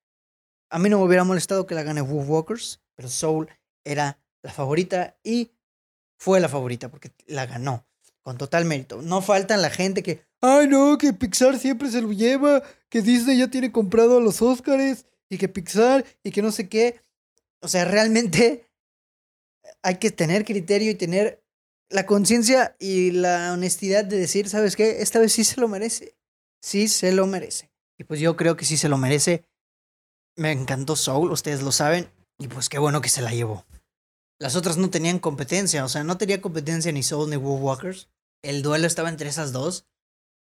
A 0.69 0.79
mí 0.79 0.89
no 0.89 0.99
me 0.99 1.05
hubiera 1.05 1.23
molestado 1.23 1.65
que 1.65 1.75
la 1.75 1.83
gane 1.83 2.01
Wolf 2.01 2.27
Walkers, 2.27 2.81
pero 2.95 3.07
Soul 3.07 3.49
era 3.85 4.19
la 4.45 4.53
favorita 4.53 5.17
y 5.23 5.51
fue 6.17 6.39
la 6.39 6.47
favorita 6.47 6.89
porque 6.89 7.11
la 7.25 7.45
ganó 7.45 7.85
con 8.21 8.37
total 8.37 8.65
mérito. 8.65 9.01
No 9.01 9.21
faltan 9.21 9.61
la 9.61 9.69
gente 9.69 10.03
que, 10.03 10.23
ay 10.41 10.67
no, 10.67 10.97
que 10.97 11.13
Pixar 11.13 11.59
siempre 11.59 11.89
se 11.89 12.01
lo 12.01 12.11
lleva, 12.11 12.63
que 12.89 13.01
Disney 13.01 13.37
ya 13.37 13.49
tiene 13.49 13.71
comprado 13.71 14.17
a 14.17 14.21
los 14.21 14.41
Oscars 14.41 15.05
y 15.29 15.37
que 15.37 15.49
Pixar 15.49 16.05
y 16.23 16.31
que 16.31 16.41
no 16.41 16.51
sé 16.51 16.69
qué. 16.69 17.01
O 17.61 17.67
sea, 17.67 17.85
realmente 17.85 18.69
hay 19.81 19.97
que 19.97 20.11
tener 20.11 20.45
criterio 20.45 20.91
y 20.91 20.95
tener 20.95 21.43
la 21.89 22.05
conciencia 22.05 22.75
y 22.79 23.11
la 23.11 23.53
honestidad 23.53 24.05
de 24.05 24.17
decir, 24.17 24.47
¿sabes 24.49 24.75
qué? 24.75 25.01
Esta 25.01 25.19
vez 25.19 25.33
sí 25.33 25.43
se 25.43 25.59
lo 25.59 25.67
merece. 25.67 26.15
Sí 26.61 26.87
se 26.87 27.11
lo 27.11 27.25
merece. 27.27 27.71
Y 27.97 28.03
pues 28.03 28.19
yo 28.19 28.35
creo 28.35 28.55
que 28.55 28.65
sí 28.65 28.77
se 28.77 28.89
lo 28.89 28.97
merece. 28.97 29.43
Me 30.35 30.51
encantó 30.51 30.95
Soul, 30.95 31.31
ustedes 31.31 31.61
lo 31.61 31.71
saben. 31.71 32.09
Y 32.37 32.47
pues 32.47 32.69
qué 32.69 32.79
bueno 32.79 33.01
que 33.01 33.09
se 33.09 33.21
la 33.21 33.31
llevó. 33.31 33.65
Las 34.39 34.55
otras 34.55 34.77
no 34.77 34.89
tenían 34.89 35.19
competencia, 35.19 35.85
o 35.85 35.89
sea, 35.89 36.03
no 36.03 36.17
tenía 36.17 36.41
competencia 36.41 36.91
ni 36.91 37.03
Soul 37.03 37.29
ni 37.29 37.37
Wolf 37.37 37.61
Walkers 37.61 38.09
el 38.45 38.61
duelo 38.61 38.85
estaba 38.85 39.09
entre 39.09 39.29
esas 39.29 39.51
dos. 39.51 39.87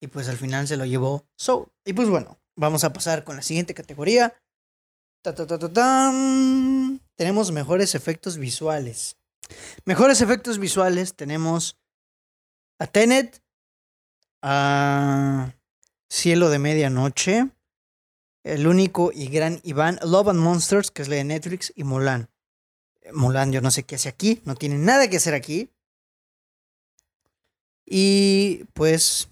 Y 0.02 0.08
pues 0.08 0.28
al 0.30 0.38
final 0.38 0.68
se 0.68 0.78
lo 0.78 0.86
llevó 0.86 1.28
Soul. 1.38 1.68
Y 1.86 1.94
pues 1.94 2.10
bueno, 2.10 2.40
vamos 2.56 2.84
a 2.84 2.94
pasar 2.94 3.24
con 3.24 3.36
la 3.36 3.44
siguiente 3.44 3.74
categoría. 3.74 4.36
Tenemos 7.16 7.52
mejores 7.52 7.94
efectos 7.94 8.38
visuales. 8.38 9.18
Mejores 9.86 10.22
efectos 10.22 10.58
visuales 10.58 11.14
tenemos 11.16 11.78
a 12.80 12.88
Tenet, 12.88 13.44
a 14.42 15.54
Cielo 16.10 16.50
de 16.50 16.58
Medianoche, 16.58 17.52
el 18.44 18.66
único 18.66 19.12
y 19.14 19.28
gran 19.28 19.60
Iván, 19.64 20.00
Love 20.02 20.30
and 20.30 20.40
Monsters, 20.40 20.90
que 20.90 21.04
es 21.04 21.10
la 21.10 21.18
de 21.18 21.26
Netflix, 21.26 21.72
y 21.76 21.84
Mulan. 21.84 22.31
Mulan 23.14 23.52
yo 23.52 23.62
no 23.62 23.72
sé 23.72 23.84
qué 23.84 23.96
hace 23.96 24.10
aquí, 24.10 24.42
no 24.46 24.56
tiene 24.56 24.78
nada 24.78 25.10
que 25.10 25.18
hacer 25.18 25.34
aquí. 25.34 25.72
Y 27.86 28.66
pues 28.74 29.30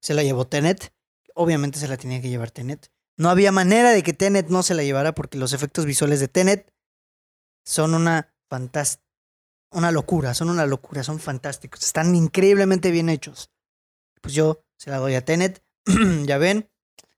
se 0.00 0.14
la 0.14 0.22
llevó 0.22 0.46
Tenet. 0.46 0.92
Obviamente 1.34 1.78
se 1.78 1.88
la 1.88 1.96
tenía 1.96 2.20
que 2.20 2.28
llevar 2.28 2.50
Tenet. 2.50 2.90
No 3.16 3.30
había 3.30 3.52
manera 3.52 3.90
de 3.90 4.02
que 4.02 4.12
Tenet 4.12 4.48
no 4.48 4.62
se 4.62 4.74
la 4.74 4.82
llevara 4.82 5.14
porque 5.14 5.38
los 5.38 5.52
efectos 5.52 5.86
visuales 5.86 6.18
de 6.20 6.28
Tenet 6.28 6.72
son 7.64 7.94
una 7.94 8.34
fantástica. 8.48 9.02
Una 9.70 9.90
locura, 9.90 10.34
son 10.34 10.50
una 10.50 10.66
locura, 10.66 11.02
son 11.02 11.18
fantásticos. 11.18 11.82
Están 11.82 12.14
increíblemente 12.14 12.90
bien 12.90 13.08
hechos. 13.08 13.50
Pues 14.20 14.34
yo 14.34 14.64
se 14.76 14.90
la 14.90 14.98
doy 14.98 15.14
a 15.14 15.24
Tenet. 15.24 15.64
ya 16.24 16.36
ven, 16.36 16.68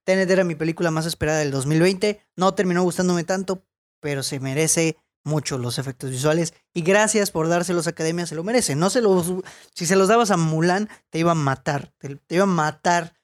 Tenet 0.04 0.30
era 0.30 0.44
mi 0.44 0.54
película 0.54 0.90
más 0.90 1.06
esperada 1.06 1.38
del 1.38 1.50
2020. 1.50 2.20
No 2.36 2.54
terminó 2.54 2.82
gustándome 2.82 3.24
tanto, 3.24 3.66
pero 4.04 4.22
se 4.22 4.38
merece 4.38 4.98
mucho 5.24 5.56
los 5.56 5.78
efectos 5.78 6.10
visuales 6.10 6.52
y 6.74 6.82
gracias 6.82 7.30
por 7.30 7.48
dárselos 7.48 7.86
a 7.86 7.90
Academia, 7.90 8.26
se 8.26 8.34
lo 8.34 8.44
merece. 8.44 8.74
No 8.74 8.90
se 8.90 9.00
los, 9.00 9.32
si 9.74 9.86
se 9.86 9.96
los 9.96 10.08
dabas 10.08 10.30
a 10.30 10.36
Mulan, 10.36 10.90
te 11.08 11.20
iba 11.20 11.30
a 11.30 11.34
matar, 11.34 11.90
te, 11.96 12.18
iba 12.28 12.42
a 12.42 12.46
matar. 12.46 13.18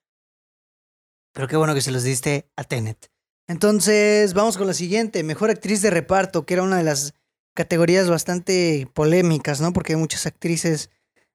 Pero 1.35 1.49
qué 1.49 1.59
bueno 1.59 1.75
que 1.75 1.83
se 1.83 1.91
los 1.93 2.03
diste 2.03 2.51
a 2.57 2.65
Tenet. 2.65 3.13
Entonces, 3.47 4.33
vamos 4.33 4.57
con 4.57 4.67
la 4.67 4.73
siguiente, 4.73 5.23
mejor 5.23 5.51
actriz 5.51 5.83
de 5.83 5.91
reparto, 5.91 6.47
que 6.47 6.55
era 6.55 6.63
una 6.63 6.79
de 6.79 6.85
las 6.85 7.13
categorías 7.53 8.09
bastante 8.09 8.89
polémicas, 8.95 9.61
¿no? 9.61 9.75
Porque 9.75 9.93
hay 9.93 9.99
muchas 9.99 10.25
actrices 10.25 10.89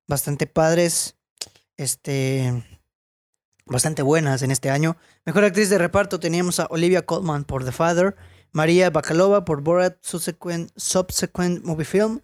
bastante 0.07 0.47
padres, 0.47 1.17
este, 1.77 2.65
bastante 3.67 4.01
buenas 4.01 4.41
en 4.41 4.49
este 4.49 4.71
año. 4.71 4.97
Mejor 5.23 5.43
actriz 5.43 5.69
de 5.69 5.77
reparto 5.77 6.19
teníamos 6.19 6.59
a 6.59 6.65
Olivia 6.71 7.05
Colman 7.05 7.43
por 7.43 7.63
The 7.63 7.71
Father, 7.71 8.15
María 8.55 8.89
Bakalova 8.89 9.43
por 9.43 9.59
Borat 9.59 9.97
Subsequent, 10.01 11.65
Movie 11.65 11.83
Film. 11.83 12.21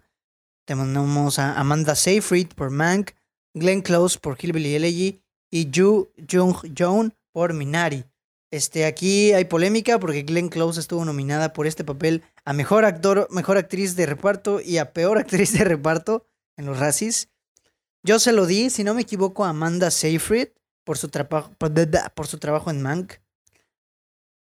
Tenemos 0.66 1.38
a 1.38 1.60
Amanda 1.60 1.94
Seyfried 1.94 2.54
por 2.54 2.70
Mank, 2.70 3.10
Glenn 3.52 3.82
Close 3.82 4.18
por 4.18 4.42
Hillbilly 4.42 4.74
Elegy 4.74 5.20
y 5.50 5.70
Ju 5.70 6.10
Jung 6.26 6.56
Joan 6.74 7.14
por 7.32 7.52
Minari. 7.52 8.06
Este, 8.50 8.86
aquí 8.86 9.34
hay 9.34 9.44
polémica 9.44 10.00
porque 10.00 10.22
Glenn 10.22 10.48
Close 10.48 10.80
estuvo 10.80 11.04
nominada 11.04 11.52
por 11.52 11.66
este 11.66 11.84
papel 11.84 12.22
a 12.46 12.54
mejor 12.54 12.86
actor, 12.86 13.28
mejor 13.30 13.58
actriz 13.58 13.94
de 13.94 14.06
reparto 14.06 14.62
y 14.62 14.78
a 14.78 14.94
peor 14.94 15.18
actriz 15.18 15.52
de 15.52 15.64
reparto 15.64 16.24
en 16.56 16.64
los 16.64 16.78
Razzies. 16.78 17.28
Yo 18.02 18.18
se 18.18 18.32
lo 18.32 18.46
di, 18.46 18.70
si 18.70 18.84
no 18.84 18.94
me 18.94 19.02
equivoco, 19.02 19.44
a 19.44 19.50
Amanda 19.50 19.90
Seyfried 19.90 20.48
por 20.82 20.96
su, 20.96 21.10
por 21.10 22.26
su 22.26 22.38
trabajo 22.38 22.70
en 22.70 22.80
Mank. 22.80 23.20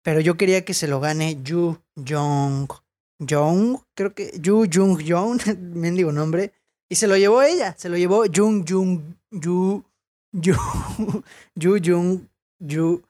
Pero 0.06 0.20
yo 0.20 0.36
quería 0.36 0.64
que 0.64 0.72
se 0.72 0.86
lo 0.86 1.00
gane 1.00 1.42
Yu 1.42 1.76
Jong 1.96 2.68
Jong, 3.28 3.80
creo 3.92 4.14
que 4.14 4.38
Yu 4.40 4.64
Jung 4.72 5.02
Jong, 5.04 5.40
mendigo 5.74 6.12
nombre. 6.12 6.52
Y 6.88 6.94
se 6.94 7.08
lo 7.08 7.16
llevó 7.16 7.42
ella, 7.42 7.74
se 7.76 7.88
lo 7.88 7.96
llevó 7.96 8.22
Jung 8.32 8.64
Jung 8.64 9.00
Yu 9.32 9.84
Yu 10.30 10.54
Yu 11.56 11.78
Jung 11.84 12.20
Yu 12.60 13.02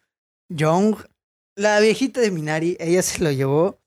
Jong. 0.59 0.97
La 1.55 1.81
viejita 1.81 2.23
de 2.23 2.31
Minari, 2.31 2.79
ella 2.81 3.03
se 3.03 3.23
lo 3.23 3.31
llevó. 3.31 3.79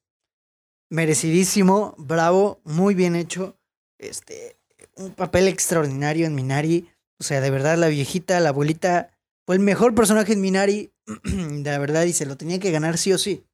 Merecidísimo, 0.91 1.95
bravo, 1.98 2.62
muy 2.63 2.93
bien 2.93 3.15
hecho. 3.15 3.58
Este, 3.98 4.56
un 4.98 5.15
papel 5.15 5.48
extraordinario 5.48 6.28
en 6.28 6.36
Minari. 6.36 6.88
O 7.19 7.24
sea, 7.24 7.41
de 7.41 7.50
verdad, 7.50 7.76
la 7.76 7.88
viejita, 7.88 8.39
la 8.39 8.50
abuelita, 8.50 9.10
fue 9.48 9.56
el 9.56 9.63
mejor 9.63 9.95
personaje 9.95 10.34
en 10.34 10.41
Minari. 10.41 10.91
de 11.24 11.72
la 11.72 11.80
verdad, 11.80 12.04
y 12.04 12.13
se 12.13 12.26
lo 12.26 12.38
tenía 12.38 12.60
que 12.60 12.72
ganar 12.72 12.98
sí 12.98 13.13
o 13.13 13.17
sí. 13.17 13.45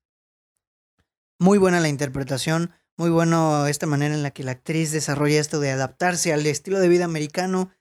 Muy 1.39 1.57
buena 1.57 1.79
la 1.79 1.89
interpretación, 1.89 2.71
muy 2.97 3.09
bueno 3.09 3.67
esta 3.67 3.85
manera 3.85 4.15
en 4.15 4.23
la 4.23 4.31
que 4.31 4.43
la 4.43 4.51
actriz 4.51 4.91
desarrolla 4.91 5.39
esto 5.39 5.59
de 5.59 5.71
adaptarse 5.71 6.33
al 6.33 6.45
estilo 6.45 6.79
de 6.79 6.87
vida 6.87 7.05
americano, 7.05 7.71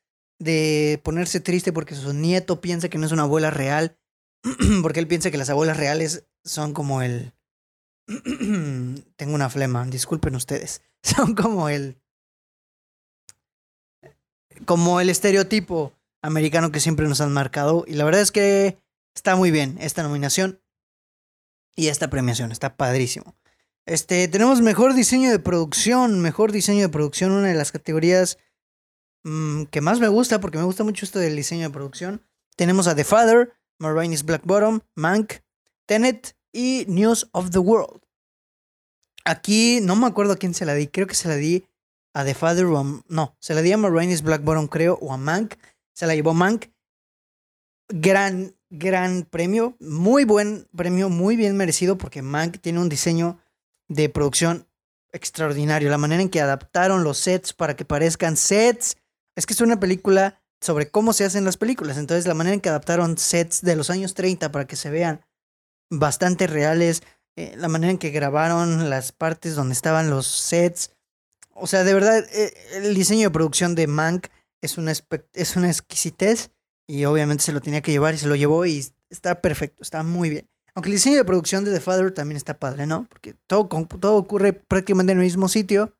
de 0.40 1.00
ponerse 1.04 1.40
triste 1.40 1.72
porque 1.72 1.94
su 1.94 2.12
nieto 2.12 2.60
piensa 2.60 2.88
que 2.88 2.98
no 2.98 3.06
es 3.06 3.12
una 3.12 3.22
abuela 3.22 3.50
real, 3.50 3.96
porque 4.82 5.00
él 5.00 5.06
piensa 5.06 5.30
que 5.30 5.38
las 5.38 5.50
abuelas 5.50 5.76
reales 5.76 6.26
son 6.44 6.74
como 6.74 7.02
el... 7.02 7.32
Tengo 9.16 9.34
una 9.34 9.50
flema, 9.50 9.86
disculpen 9.86 10.34
ustedes. 10.34 10.82
Son 11.02 11.34
como 11.34 11.68
el... 11.68 11.98
Como 14.66 15.00
el 15.00 15.10
estereotipo 15.10 15.92
americano 16.22 16.70
que 16.70 16.80
siempre 16.80 17.08
nos 17.08 17.20
han 17.20 17.32
marcado. 17.32 17.84
Y 17.86 17.94
la 17.94 18.04
verdad 18.04 18.20
es 18.22 18.30
que 18.30 18.78
Está 19.14 19.36
muy 19.36 19.50
bien 19.50 19.76
esta 19.80 20.02
nominación 20.02 20.60
y 21.76 21.88
esta 21.88 22.10
premiación, 22.10 22.52
está 22.52 22.76
padrísimo. 22.76 23.36
Este, 23.86 24.28
tenemos 24.28 24.60
mejor 24.60 24.94
diseño 24.94 25.30
de 25.30 25.38
producción, 25.38 26.20
mejor 26.20 26.52
diseño 26.52 26.82
de 26.82 26.88
producción, 26.88 27.32
una 27.32 27.48
de 27.48 27.54
las 27.54 27.70
categorías 27.70 28.38
mm, 29.24 29.64
que 29.64 29.80
más 29.80 30.00
me 30.00 30.08
gusta, 30.08 30.40
porque 30.40 30.58
me 30.58 30.64
gusta 30.64 30.84
mucho 30.84 31.04
esto 31.04 31.18
del 31.18 31.36
diseño 31.36 31.68
de 31.68 31.72
producción. 31.72 32.26
Tenemos 32.56 32.86
a 32.86 32.94
The 32.94 33.04
Father, 33.04 33.52
Marines 33.78 34.24
Black 34.24 34.44
Bottom, 34.44 34.80
Mank, 34.94 35.34
Tenet 35.86 36.36
y 36.52 36.84
News 36.88 37.28
of 37.32 37.50
the 37.50 37.58
World. 37.58 38.00
Aquí 39.24 39.80
no 39.82 39.96
me 39.96 40.06
acuerdo 40.06 40.34
a 40.34 40.36
quién 40.36 40.54
se 40.54 40.64
la 40.64 40.74
di, 40.74 40.88
creo 40.88 41.06
que 41.06 41.14
se 41.14 41.28
la 41.28 41.36
di 41.36 41.66
a 42.14 42.24
The 42.24 42.34
Father 42.34 42.66
o 42.66 42.78
a, 42.78 43.02
no, 43.08 43.36
se 43.40 43.54
la 43.54 43.62
di 43.62 43.72
a 43.72 43.76
Marines 43.76 44.22
Black 44.22 44.42
Bottom 44.42 44.68
creo 44.68 44.98
o 45.00 45.12
a 45.12 45.16
Mank, 45.16 45.54
se 45.92 46.06
la 46.06 46.14
llevó 46.14 46.32
Mank 46.32 46.66
gran, 47.88 48.53
gran 48.70 49.24
premio, 49.24 49.76
muy 49.80 50.24
buen 50.24 50.66
premio, 50.76 51.08
muy 51.08 51.36
bien 51.36 51.56
merecido 51.56 51.96
porque 51.98 52.22
Mank 52.22 52.58
tiene 52.60 52.80
un 52.80 52.88
diseño 52.88 53.38
de 53.88 54.08
producción 54.08 54.66
extraordinario. 55.12 55.90
La 55.90 55.98
manera 55.98 56.22
en 56.22 56.28
que 56.28 56.40
adaptaron 56.40 57.04
los 57.04 57.18
sets 57.18 57.52
para 57.52 57.76
que 57.76 57.84
parezcan 57.84 58.36
sets. 58.36 58.96
Es 59.36 59.46
que 59.46 59.52
es 59.52 59.60
una 59.60 59.80
película 59.80 60.42
sobre 60.60 60.90
cómo 60.90 61.12
se 61.12 61.24
hacen 61.24 61.44
las 61.44 61.56
películas. 61.56 61.98
Entonces, 61.98 62.26
la 62.26 62.34
manera 62.34 62.54
en 62.54 62.60
que 62.60 62.68
adaptaron 62.68 63.16
sets 63.18 63.62
de 63.62 63.76
los 63.76 63.90
años 63.90 64.14
30 64.14 64.50
para 64.50 64.66
que 64.66 64.76
se 64.76 64.90
vean 64.90 65.24
bastante 65.90 66.46
reales. 66.46 67.02
Eh, 67.36 67.54
la 67.56 67.68
manera 67.68 67.90
en 67.90 67.98
que 67.98 68.10
grabaron 68.10 68.90
las 68.90 69.12
partes 69.12 69.54
donde 69.54 69.74
estaban 69.74 70.10
los 70.10 70.26
sets. 70.26 70.92
O 71.52 71.66
sea, 71.66 71.84
de 71.84 71.94
verdad, 71.94 72.24
eh, 72.32 72.52
el 72.74 72.94
diseño 72.94 73.28
de 73.28 73.32
producción 73.32 73.74
de 73.74 73.86
Mank 73.86 74.28
es 74.60 74.76
es 75.32 75.56
una 75.56 75.68
exquisitez. 75.68 76.50
Y 76.86 77.04
obviamente 77.06 77.44
se 77.44 77.52
lo 77.52 77.60
tenía 77.60 77.80
que 77.80 77.92
llevar 77.92 78.14
y 78.14 78.18
se 78.18 78.28
lo 78.28 78.36
llevó 78.36 78.66
y 78.66 78.84
está 79.08 79.40
perfecto, 79.40 79.82
está 79.82 80.02
muy 80.02 80.30
bien. 80.30 80.50
Aunque 80.74 80.90
el 80.90 80.96
diseño 80.96 81.16
de 81.16 81.24
producción 81.24 81.64
de 81.64 81.72
The 81.72 81.80
Father 81.80 82.12
también 82.12 82.36
está 82.36 82.58
padre, 82.58 82.86
¿no? 82.86 83.06
Porque 83.08 83.34
todo, 83.46 83.68
todo 84.00 84.16
ocurre 84.16 84.52
prácticamente 84.52 85.12
en 85.12 85.18
el 85.18 85.24
mismo 85.24 85.48
sitio. 85.48 85.96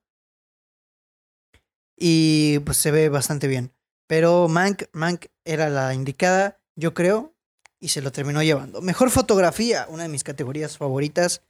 Y 1.96 2.58
pues 2.60 2.76
se 2.78 2.90
ve 2.90 3.08
bastante 3.08 3.46
bien. 3.46 3.72
Pero 4.08 4.48
Mank, 4.48 4.84
Mank 4.92 5.26
era 5.44 5.68
la 5.70 5.94
indicada, 5.94 6.60
yo 6.74 6.92
creo, 6.92 7.34
y 7.80 7.88
se 7.88 8.02
lo 8.02 8.12
terminó 8.12 8.42
llevando. 8.42 8.82
Mejor 8.82 9.10
fotografía, 9.10 9.86
una 9.88 10.02
de 10.02 10.08
mis 10.08 10.24
categorías 10.24 10.76
favoritas. 10.76 11.42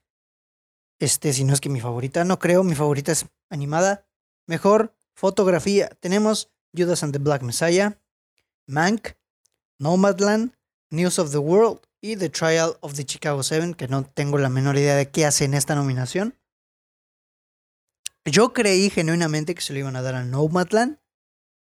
Este, 1.01 1.33
si 1.33 1.45
no 1.45 1.55
es 1.55 1.61
que 1.61 1.71
mi 1.71 1.81
favorita, 1.81 2.25
no 2.25 2.39
creo, 2.39 2.63
mi 2.63 2.75
favorita 2.75 3.11
es 3.11 3.27
animada. 3.49 4.07
Mejor 4.47 4.95
fotografía. 5.15 5.89
Tenemos 6.01 6.53
Judas 6.77 7.03
and 7.03 7.13
the 7.13 7.19
Black 7.19 7.43
Messiah, 7.43 7.99
Mank, 8.67 9.15
Nomadland, 9.79 10.55
News 10.91 11.19
of 11.19 11.31
the 11.31 11.39
World 11.39 11.81
y 12.01 12.17
The 12.17 12.29
Trial 12.29 12.77
of 12.81 12.95
the 12.95 13.05
Chicago 13.05 13.43
Seven, 13.43 13.75
que 13.75 13.89
no 13.89 14.05
tengo 14.05 14.39
la 14.39 14.49
menor 14.49 14.77
idea 14.77 14.95
de 14.95 15.11
qué 15.11 15.27
hace 15.27 15.45
en 15.45 15.55
esta 15.55 15.75
nominación. 15.75 16.39
Yo 18.25 18.53
creí 18.53 18.91
genuinamente 18.91 19.55
que 19.55 19.61
se 19.61 19.73
lo 19.73 19.81
iban 19.81 19.97
a 19.97 20.03
dar 20.03 20.15
a 20.15 20.25
Nomadland. 20.25 20.99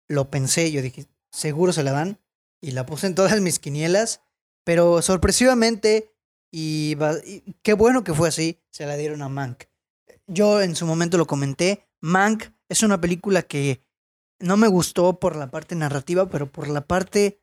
Lo 0.07 0.29
pensé, 0.29 0.71
yo 0.71 0.81
dije, 0.81 1.05
seguro 1.31 1.73
se 1.73 1.83
la 1.83 1.91
dan. 1.91 2.19
Y 2.61 2.71
la 2.71 2.85
puse 2.85 3.07
en 3.07 3.15
todas 3.15 3.39
mis 3.41 3.59
quinielas. 3.59 4.21
Pero 4.63 5.01
sorpresivamente, 5.01 6.15
y, 6.51 6.95
qué 7.61 7.73
bueno 7.73 8.03
que 8.03 8.13
fue 8.13 8.29
así, 8.29 8.61
se 8.71 8.85
la 8.85 8.95
dieron 8.95 9.21
a 9.21 9.29
Mank. 9.29 9.65
Yo 10.27 10.61
en 10.61 10.75
su 10.75 10.85
momento 10.85 11.17
lo 11.17 11.27
comenté. 11.27 11.87
Mank 12.01 12.45
es 12.69 12.81
una 12.81 12.99
película 12.99 13.43
que 13.43 13.81
no 14.39 14.57
me 14.57 14.67
gustó 14.67 15.19
por 15.19 15.35
la 15.35 15.51
parte 15.51 15.75
narrativa, 15.75 16.29
pero 16.29 16.51
por 16.51 16.67
la 16.67 16.81
parte 16.81 17.39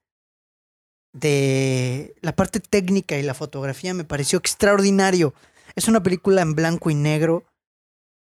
de 1.12 2.14
la 2.20 2.34
parte 2.34 2.60
técnica 2.60 3.18
y 3.18 3.22
la 3.22 3.34
fotografía 3.34 3.94
me 3.94 4.04
pareció 4.04 4.38
extraordinario. 4.38 5.34
Es 5.76 5.88
una 5.88 6.02
película 6.02 6.42
en 6.42 6.54
blanco 6.54 6.90
y 6.90 6.94
negro 6.94 7.44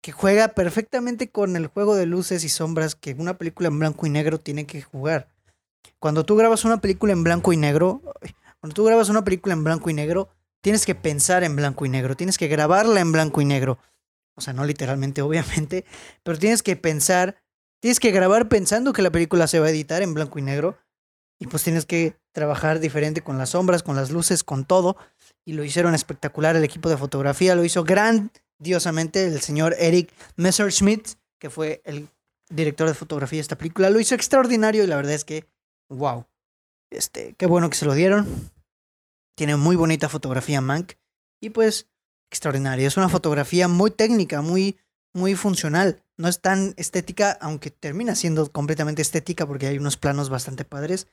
que 0.01 0.11
juega 0.11 0.49
perfectamente 0.49 1.29
con 1.29 1.55
el 1.55 1.67
juego 1.67 1.95
de 1.95 2.07
luces 2.07 2.43
y 2.43 2.49
sombras 2.49 2.95
que 2.95 3.13
una 3.13 3.37
película 3.37 3.67
en 3.67 3.79
blanco 3.79 4.07
y 4.07 4.09
negro 4.09 4.39
tiene 4.39 4.65
que 4.65 4.81
jugar. 4.81 5.29
Cuando 5.99 6.25
tú 6.25 6.35
grabas 6.35 6.65
una 6.65 6.81
película 6.81 7.13
en 7.13 7.23
blanco 7.23 7.53
y 7.53 7.57
negro, 7.57 8.01
cuando 8.59 8.73
tú 8.73 8.83
grabas 8.83 9.09
una 9.09 9.23
película 9.23 9.53
en 9.53 9.63
blanco 9.63 9.89
y 9.91 9.93
negro, 9.93 10.29
tienes 10.61 10.85
que 10.85 10.95
pensar 10.95 11.43
en 11.43 11.55
blanco 11.55 11.85
y 11.85 11.89
negro, 11.89 12.15
tienes 12.15 12.39
que 12.39 12.47
grabarla 12.47 12.99
en 12.99 13.11
blanco 13.11 13.41
y 13.41 13.45
negro. 13.45 13.77
O 14.35 14.41
sea, 14.41 14.53
no 14.53 14.65
literalmente, 14.65 15.21
obviamente, 15.21 15.85
pero 16.23 16.39
tienes 16.39 16.63
que 16.63 16.75
pensar, 16.75 17.37
tienes 17.79 17.99
que 17.99 18.11
grabar 18.11 18.49
pensando 18.49 18.93
que 18.93 19.03
la 19.03 19.11
película 19.11 19.45
se 19.45 19.59
va 19.59 19.67
a 19.67 19.69
editar 19.69 20.01
en 20.01 20.15
blanco 20.15 20.39
y 20.39 20.41
negro 20.41 20.77
y 21.41 21.47
pues 21.47 21.63
tienes 21.63 21.87
que 21.87 22.15
trabajar 22.33 22.79
diferente 22.79 23.23
con 23.23 23.39
las 23.39 23.49
sombras, 23.49 23.81
con 23.81 23.95
las 23.95 24.11
luces, 24.11 24.43
con 24.43 24.63
todo. 24.63 24.95
Y 25.43 25.53
lo 25.53 25.63
hicieron 25.63 25.95
espectacular 25.95 26.55
el 26.55 26.63
equipo 26.63 26.87
de 26.87 26.97
fotografía, 26.97 27.55
lo 27.55 27.65
hizo 27.65 27.83
grandiosamente 27.83 29.25
el 29.25 29.41
señor 29.41 29.75
Eric 29.79 30.13
Messerschmidt, 30.35 31.15
que 31.39 31.49
fue 31.49 31.81
el 31.83 32.07
director 32.47 32.87
de 32.87 32.93
fotografía 32.93 33.37
de 33.37 33.41
esta 33.41 33.57
película. 33.57 33.89
Lo 33.89 33.99
hizo 33.99 34.13
extraordinario 34.13 34.83
y 34.83 34.87
la 34.87 34.97
verdad 34.97 35.13
es 35.13 35.25
que, 35.25 35.47
wow. 35.89 36.27
Este, 36.91 37.33
qué 37.39 37.47
bueno 37.47 37.71
que 37.71 37.75
se 37.75 37.85
lo 37.85 37.95
dieron. 37.95 38.51
Tiene 39.35 39.55
muy 39.55 39.75
bonita 39.75 40.09
fotografía 40.09 40.61
Mank. 40.61 40.93
Y 41.41 41.49
pues, 41.49 41.87
extraordinario. 42.29 42.87
Es 42.87 42.97
una 42.97 43.09
fotografía 43.09 43.67
muy 43.67 43.89
técnica, 43.89 44.43
muy, 44.43 44.77
muy 45.11 45.33
funcional. 45.33 46.03
No 46.17 46.27
es 46.27 46.39
tan 46.39 46.75
estética, 46.77 47.31
aunque 47.41 47.71
termina 47.71 48.13
siendo 48.13 48.51
completamente 48.51 49.01
estética 49.01 49.47
porque 49.47 49.65
hay 49.65 49.79
unos 49.79 49.97
planos 49.97 50.29
bastante 50.29 50.65
padres. 50.65 51.07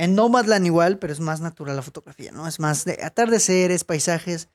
En 0.00 0.14
Nomadland 0.14 0.64
igual, 0.64 0.98
pero 0.98 1.12
es 1.12 1.20
más 1.20 1.42
natural 1.42 1.76
la 1.76 1.82
fotografía, 1.82 2.32
¿no? 2.32 2.48
Es 2.48 2.58
más 2.58 2.86
de 2.86 3.04
atardeceres, 3.04 3.84
paisajes. 3.84 4.48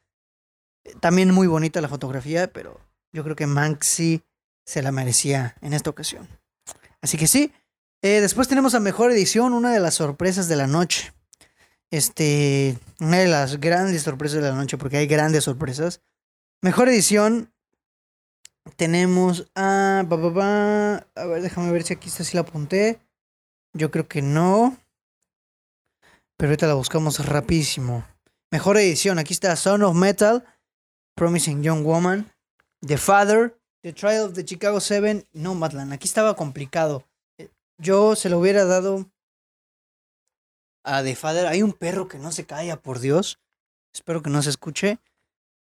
También 1.02 1.30
muy 1.30 1.46
bonita 1.46 1.82
la 1.82 1.88
fotografía, 1.88 2.52
pero 2.52 2.82
yo 3.14 3.24
creo 3.24 3.36
que 3.36 3.46
Mank 3.46 3.84
sí 3.84 4.24
se 4.66 4.82
la 4.82 4.92
merecía 4.92 5.56
en 5.62 5.74
esta 5.74 5.92
ocasión. 5.92 6.28
Así 7.00 7.20
que 7.20 7.28
sí. 7.28 7.54
Eh, 8.02 8.22
después 8.22 8.48
tenemos 8.48 8.74
a 8.74 8.80
Mejor 8.80 9.12
Edición, 9.12 9.54
una 9.54 9.72
de 9.72 9.80
las 9.80 9.94
sorpresas 9.94 10.48
de 10.48 10.56
la 10.56 10.66
noche. 10.66 11.14
Este, 11.92 12.80
una 13.00 13.20
de 13.20 13.28
las 13.28 13.60
grandes 13.60 14.02
sorpresas 14.02 14.42
de 14.42 14.50
la 14.50 14.56
noche, 14.56 14.80
porque 14.80 14.98
hay 14.98 15.06
grandes 15.06 15.44
sorpresas. 15.44 16.02
Mejor 16.64 16.90
edición, 16.90 17.54
tenemos 18.78 19.46
a. 19.54 20.00
a 20.00 21.26
ver, 21.28 21.42
déjame 21.44 21.72
ver 21.72 21.84
si 21.84 21.94
aquí 21.94 22.10
está, 22.10 22.24
si 22.24 22.36
la 22.36 22.42
apunté. 22.42 23.00
Yo 23.74 23.92
creo 23.92 24.08
que 24.08 24.24
no. 24.24 24.76
Pero 26.38 26.50
ahorita 26.50 26.68
la 26.68 26.74
buscamos 26.74 27.26
rapidísimo. 27.26 28.06
Mejor 28.52 28.78
edición. 28.78 29.20
Aquí 29.20 29.34
está 29.34 29.56
Son 29.56 29.84
of 29.84 29.96
Metal, 29.96 30.44
Promising 31.16 31.64
Young 31.64 31.84
Woman, 31.84 32.32
The 32.86 32.98
Father, 32.98 33.58
The 33.84 33.94
Trial 33.94 34.26
of 34.26 34.34
the 34.34 34.44
Chicago 34.44 34.80
Seven, 34.80 35.28
Nomadland. 35.34 35.94
Aquí 35.94 36.08
estaba 36.08 36.36
complicado. 36.36 37.08
Eh, 37.38 37.50
yo 37.78 38.16
se 38.16 38.30
lo 38.30 38.40
hubiera 38.40 38.66
dado 38.66 39.10
a 40.84 41.04
The 41.04 41.16
Father. 41.16 41.48
Hay 41.48 41.64
un 41.64 41.72
perro 41.72 42.08
que 42.08 42.18
no 42.18 42.32
se 42.32 42.46
calla, 42.46 42.82
por 42.82 43.00
Dios. 43.00 43.40
Espero 43.94 44.22
que 44.22 44.30
no 44.30 44.42
se 44.42 44.50
escuche. 44.50 45.00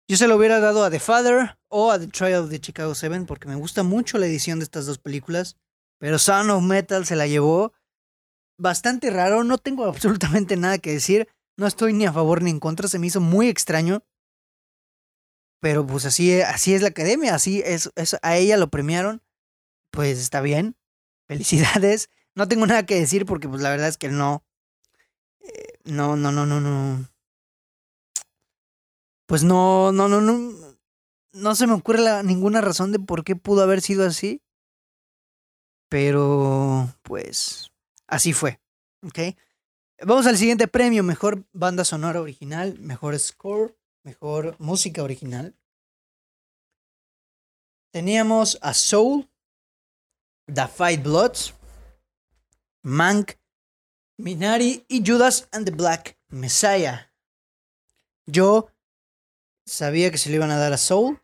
Yo 0.07 0.17
se 0.17 0.27
lo 0.27 0.35
hubiera 0.35 0.59
dado 0.59 0.83
a 0.83 0.89
The 0.89 0.99
Father 0.99 1.57
o 1.69 1.91
a 1.91 1.99
The 1.99 2.07
Trial 2.07 2.43
of 2.43 2.49
the 2.49 2.59
Chicago 2.59 2.95
Seven 2.95 3.25
porque 3.25 3.47
me 3.47 3.55
gusta 3.55 3.83
mucho 3.83 4.17
la 4.17 4.25
edición 4.25 4.59
de 4.59 4.63
estas 4.63 4.85
dos 4.87 4.97
películas. 4.97 5.57
Pero 5.99 6.17
Son 6.17 6.49
of 6.49 6.63
Metal 6.63 7.05
se 7.05 7.15
la 7.15 7.27
llevó 7.27 7.73
bastante 8.57 9.09
raro, 9.09 9.43
no 9.43 9.57
tengo 9.57 9.85
absolutamente 9.85 10.55
nada 10.55 10.77
que 10.77 10.91
decir, 10.91 11.27
no 11.57 11.67
estoy 11.67 11.93
ni 11.93 12.05
a 12.05 12.13
favor 12.13 12.41
ni 12.41 12.51
en 12.51 12.59
contra, 12.59 12.87
se 12.87 12.99
me 12.99 13.07
hizo 13.07 13.21
muy 13.21 13.47
extraño. 13.47 14.03
Pero 15.61 15.87
pues 15.87 16.05
así, 16.05 16.41
así 16.41 16.73
es 16.73 16.81
la 16.81 16.89
academia, 16.89 17.33
así 17.33 17.61
es, 17.65 17.89
a 18.21 18.35
ella 18.37 18.57
lo 18.57 18.69
premiaron, 18.69 19.23
pues 19.91 20.19
está 20.19 20.41
bien, 20.41 20.75
felicidades. 21.27 22.09
No 22.35 22.47
tengo 22.47 22.67
nada 22.67 22.85
que 22.85 22.99
decir 22.99 23.25
porque 23.25 23.47
pues 23.47 23.61
la 23.61 23.69
verdad 23.69 23.87
es 23.87 23.97
que 23.97 24.09
no, 24.09 24.43
no, 25.85 26.15
no, 26.15 26.31
no, 26.31 26.45
no, 26.45 26.59
no. 26.59 27.09
Pues 29.27 29.43
no, 29.43 29.91
no, 29.91 30.07
no, 30.07 30.21
no, 30.21 30.77
no 31.33 31.55
se 31.55 31.67
me 31.67 31.73
ocurre 31.73 32.23
ninguna 32.23 32.61
razón 32.61 32.91
de 32.91 32.99
por 32.99 33.23
qué 33.23 33.35
pudo 33.35 33.63
haber 33.63 33.81
sido 33.81 34.05
así. 34.05 34.41
Pero, 35.89 36.93
pues, 37.03 37.71
Así 38.07 38.33
fue. 38.33 38.59
¿Ok? 39.01 39.19
Vamos 40.01 40.27
al 40.27 40.37
siguiente 40.37 40.67
premio, 40.67 41.03
mejor 41.03 41.47
banda 41.53 41.85
sonora 41.85 42.19
original, 42.19 42.77
mejor 42.79 43.17
score, 43.17 43.77
mejor 44.03 44.55
música 44.59 45.01
original. 45.01 45.55
Teníamos 47.91 48.59
a 48.61 48.73
Soul, 48.73 49.29
The 50.53 50.67
Five 50.67 50.97
Bloods, 50.97 51.53
Mank, 52.83 53.37
Minari 54.17 54.85
y 54.89 55.01
Judas 55.05 55.47
and 55.51 55.65
the 55.65 55.71
Black 55.71 56.19
Messiah. 56.27 57.13
Yo 58.25 58.69
sabía 59.65 60.11
que 60.11 60.17
se 60.17 60.29
le 60.29 60.35
iban 60.35 60.51
a 60.51 60.57
dar 60.57 60.73
a 60.73 60.77
Soul. 60.77 61.21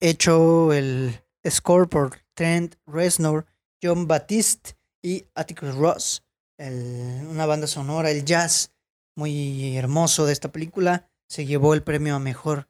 He 0.00 0.10
hecho 0.10 0.72
el 0.72 1.22
score 1.46 1.86
por 1.86 2.22
Trent 2.32 2.76
Reznor, 2.86 3.46
John 3.82 4.06
Batiste 4.06 4.77
y 5.08 5.26
Atticus 5.34 5.74
Ross, 5.74 6.22
una 6.58 7.46
banda 7.46 7.66
sonora, 7.66 8.10
el 8.10 8.26
jazz 8.26 8.74
muy 9.16 9.74
hermoso 9.76 10.26
de 10.26 10.34
esta 10.34 10.52
película, 10.52 11.10
se 11.30 11.46
llevó 11.46 11.72
el 11.72 11.82
premio 11.82 12.14
a 12.14 12.18
mejor 12.18 12.68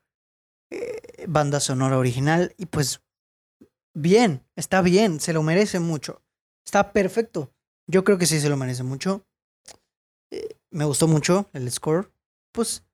eh, 0.71 1.25
banda 1.27 1.59
sonora 1.59 1.99
original 1.99 2.55
y 2.57 2.67
pues 2.67 3.03
bien, 3.93 4.47
está 4.55 4.83
bien, 4.83 5.19
se 5.19 5.33
lo 5.33 5.43
merece 5.43 5.81
mucho, 5.81 6.23
está 6.65 6.93
perfecto, 6.93 7.53
yo 7.89 8.05
creo 8.05 8.19
que 8.19 8.27
sí 8.27 8.39
se 8.39 8.49
lo 8.49 8.57
merece 8.57 8.85
mucho, 8.85 9.27
eh, 10.31 10.57
me 10.71 10.85
gustó 10.85 11.09
mucho 11.09 11.51
el 11.55 11.71
score, 11.73 12.13
pues 12.53 12.85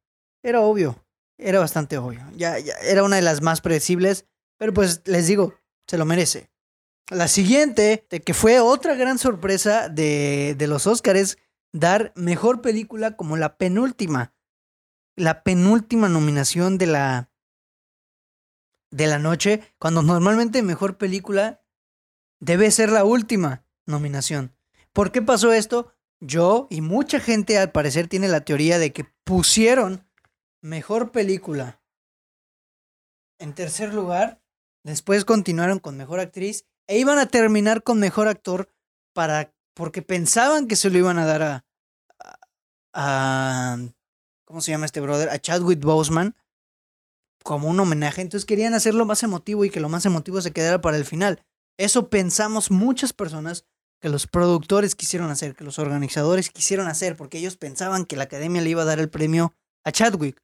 era 0.42 0.62
obvio, 0.62 1.04
era 1.38 1.58
bastante 1.58 1.98
obvio, 1.98 2.26
ya, 2.34 2.58
ya 2.58 2.74
era 2.82 3.02
una 3.02 3.16
de 3.16 3.22
las 3.22 3.42
más 3.42 3.60
predecibles, 3.60 4.26
pero 4.58 4.72
pues 4.72 5.02
les 5.04 5.26
digo, 5.26 5.54
se 5.86 5.98
lo 5.98 6.06
merece. 6.06 6.53
La 7.10 7.28
siguiente, 7.28 8.06
que 8.24 8.34
fue 8.34 8.60
otra 8.60 8.94
gran 8.94 9.18
sorpresa 9.18 9.88
de, 9.88 10.54
de 10.56 10.66
los 10.66 10.86
Oscars, 10.86 11.36
dar 11.72 12.12
mejor 12.16 12.62
película 12.62 13.16
como 13.16 13.36
la 13.36 13.56
penúltima. 13.56 14.34
La 15.16 15.42
penúltima 15.42 16.08
nominación 16.08 16.78
de 16.78 16.86
la 16.86 17.30
de 18.90 19.08
la 19.08 19.18
noche, 19.18 19.60
cuando 19.78 20.02
normalmente 20.02 20.62
mejor 20.62 20.98
película 20.98 21.64
debe 22.38 22.70
ser 22.70 22.90
la 22.92 23.04
última 23.04 23.64
nominación. 23.86 24.54
¿Por 24.92 25.10
qué 25.10 25.20
pasó 25.20 25.52
esto? 25.52 25.92
Yo 26.20 26.68
y 26.70 26.80
mucha 26.80 27.18
gente 27.18 27.58
al 27.58 27.72
parecer 27.72 28.06
tiene 28.06 28.28
la 28.28 28.44
teoría 28.44 28.78
de 28.78 28.92
que 28.92 29.04
pusieron 29.24 30.06
mejor 30.60 31.10
película 31.10 31.80
en 33.38 33.52
tercer 33.52 33.92
lugar, 33.92 34.40
después 34.84 35.24
continuaron 35.24 35.78
con 35.78 35.96
mejor 35.96 36.20
actriz 36.20 36.66
e 36.86 36.98
iban 36.98 37.18
a 37.18 37.26
terminar 37.26 37.82
con 37.82 37.98
mejor 37.98 38.28
actor 38.28 38.68
para 39.12 39.52
porque 39.74 40.02
pensaban 40.02 40.68
que 40.68 40.76
se 40.76 40.88
lo 40.90 40.98
iban 40.98 41.18
a 41.18 41.26
dar 41.26 41.64
a, 42.92 43.78
¿cómo 44.44 44.60
se 44.60 44.70
llama 44.70 44.86
este 44.86 45.00
brother? 45.00 45.28
A 45.28 45.38
Chadwick 45.38 45.80
Boseman 45.80 46.36
como 47.42 47.68
un 47.68 47.78
homenaje, 47.78 48.22
entonces 48.22 48.46
querían 48.46 48.72
hacerlo 48.72 49.04
más 49.04 49.22
emotivo 49.22 49.64
y 49.64 49.70
que 49.70 49.80
lo 49.80 49.90
más 49.90 50.06
emotivo 50.06 50.40
se 50.40 50.52
quedara 50.52 50.80
para 50.80 50.96
el 50.96 51.04
final. 51.04 51.44
Eso 51.76 52.08
pensamos 52.08 52.70
muchas 52.70 53.12
personas 53.12 53.66
que 54.00 54.08
los 54.08 54.26
productores 54.26 54.94
quisieron 54.94 55.30
hacer, 55.30 55.54
que 55.54 55.64
los 55.64 55.78
organizadores 55.78 56.48
quisieron 56.48 56.86
hacer, 56.86 57.16
porque 57.16 57.38
ellos 57.38 57.56
pensaban 57.56 58.06
que 58.06 58.16
la 58.16 58.24
academia 58.24 58.62
le 58.62 58.70
iba 58.70 58.82
a 58.82 58.86
dar 58.86 58.98
el 58.98 59.10
premio 59.10 59.54
a 59.84 59.92
Chadwick. 59.92 60.42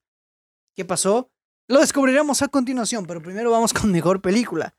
¿Qué 0.76 0.85
pasó? 0.85 1.31
Lo 1.68 1.81
descubriremos 1.81 2.42
a 2.42 2.48
continuación, 2.48 3.07
pero 3.07 3.22
primero 3.22 3.50
vamos 3.50 3.72
con 3.72 3.92
mejor 3.92 4.20
película. 4.20 4.74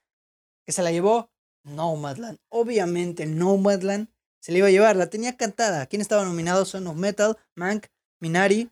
Que 0.66 0.74
se 0.74 0.84
la 0.84 0.92
llevó 0.92 1.31
Nomadland. 1.64 2.40
Obviamente 2.50 3.26
Nomadland 3.26 4.10
se 4.40 4.52
le 4.52 4.60
iba 4.60 4.68
a 4.68 4.72
llevar, 4.72 4.96
la 4.96 5.10
tenía 5.10 5.38
cantada. 5.38 5.86
¿Quién 5.86 6.02
estaba 6.02 6.26
nominado? 6.26 6.66
Son 6.66 6.88
of 6.88 6.98
Metal, 6.98 7.38
Mank, 7.56 7.88
Minari, 8.20 8.72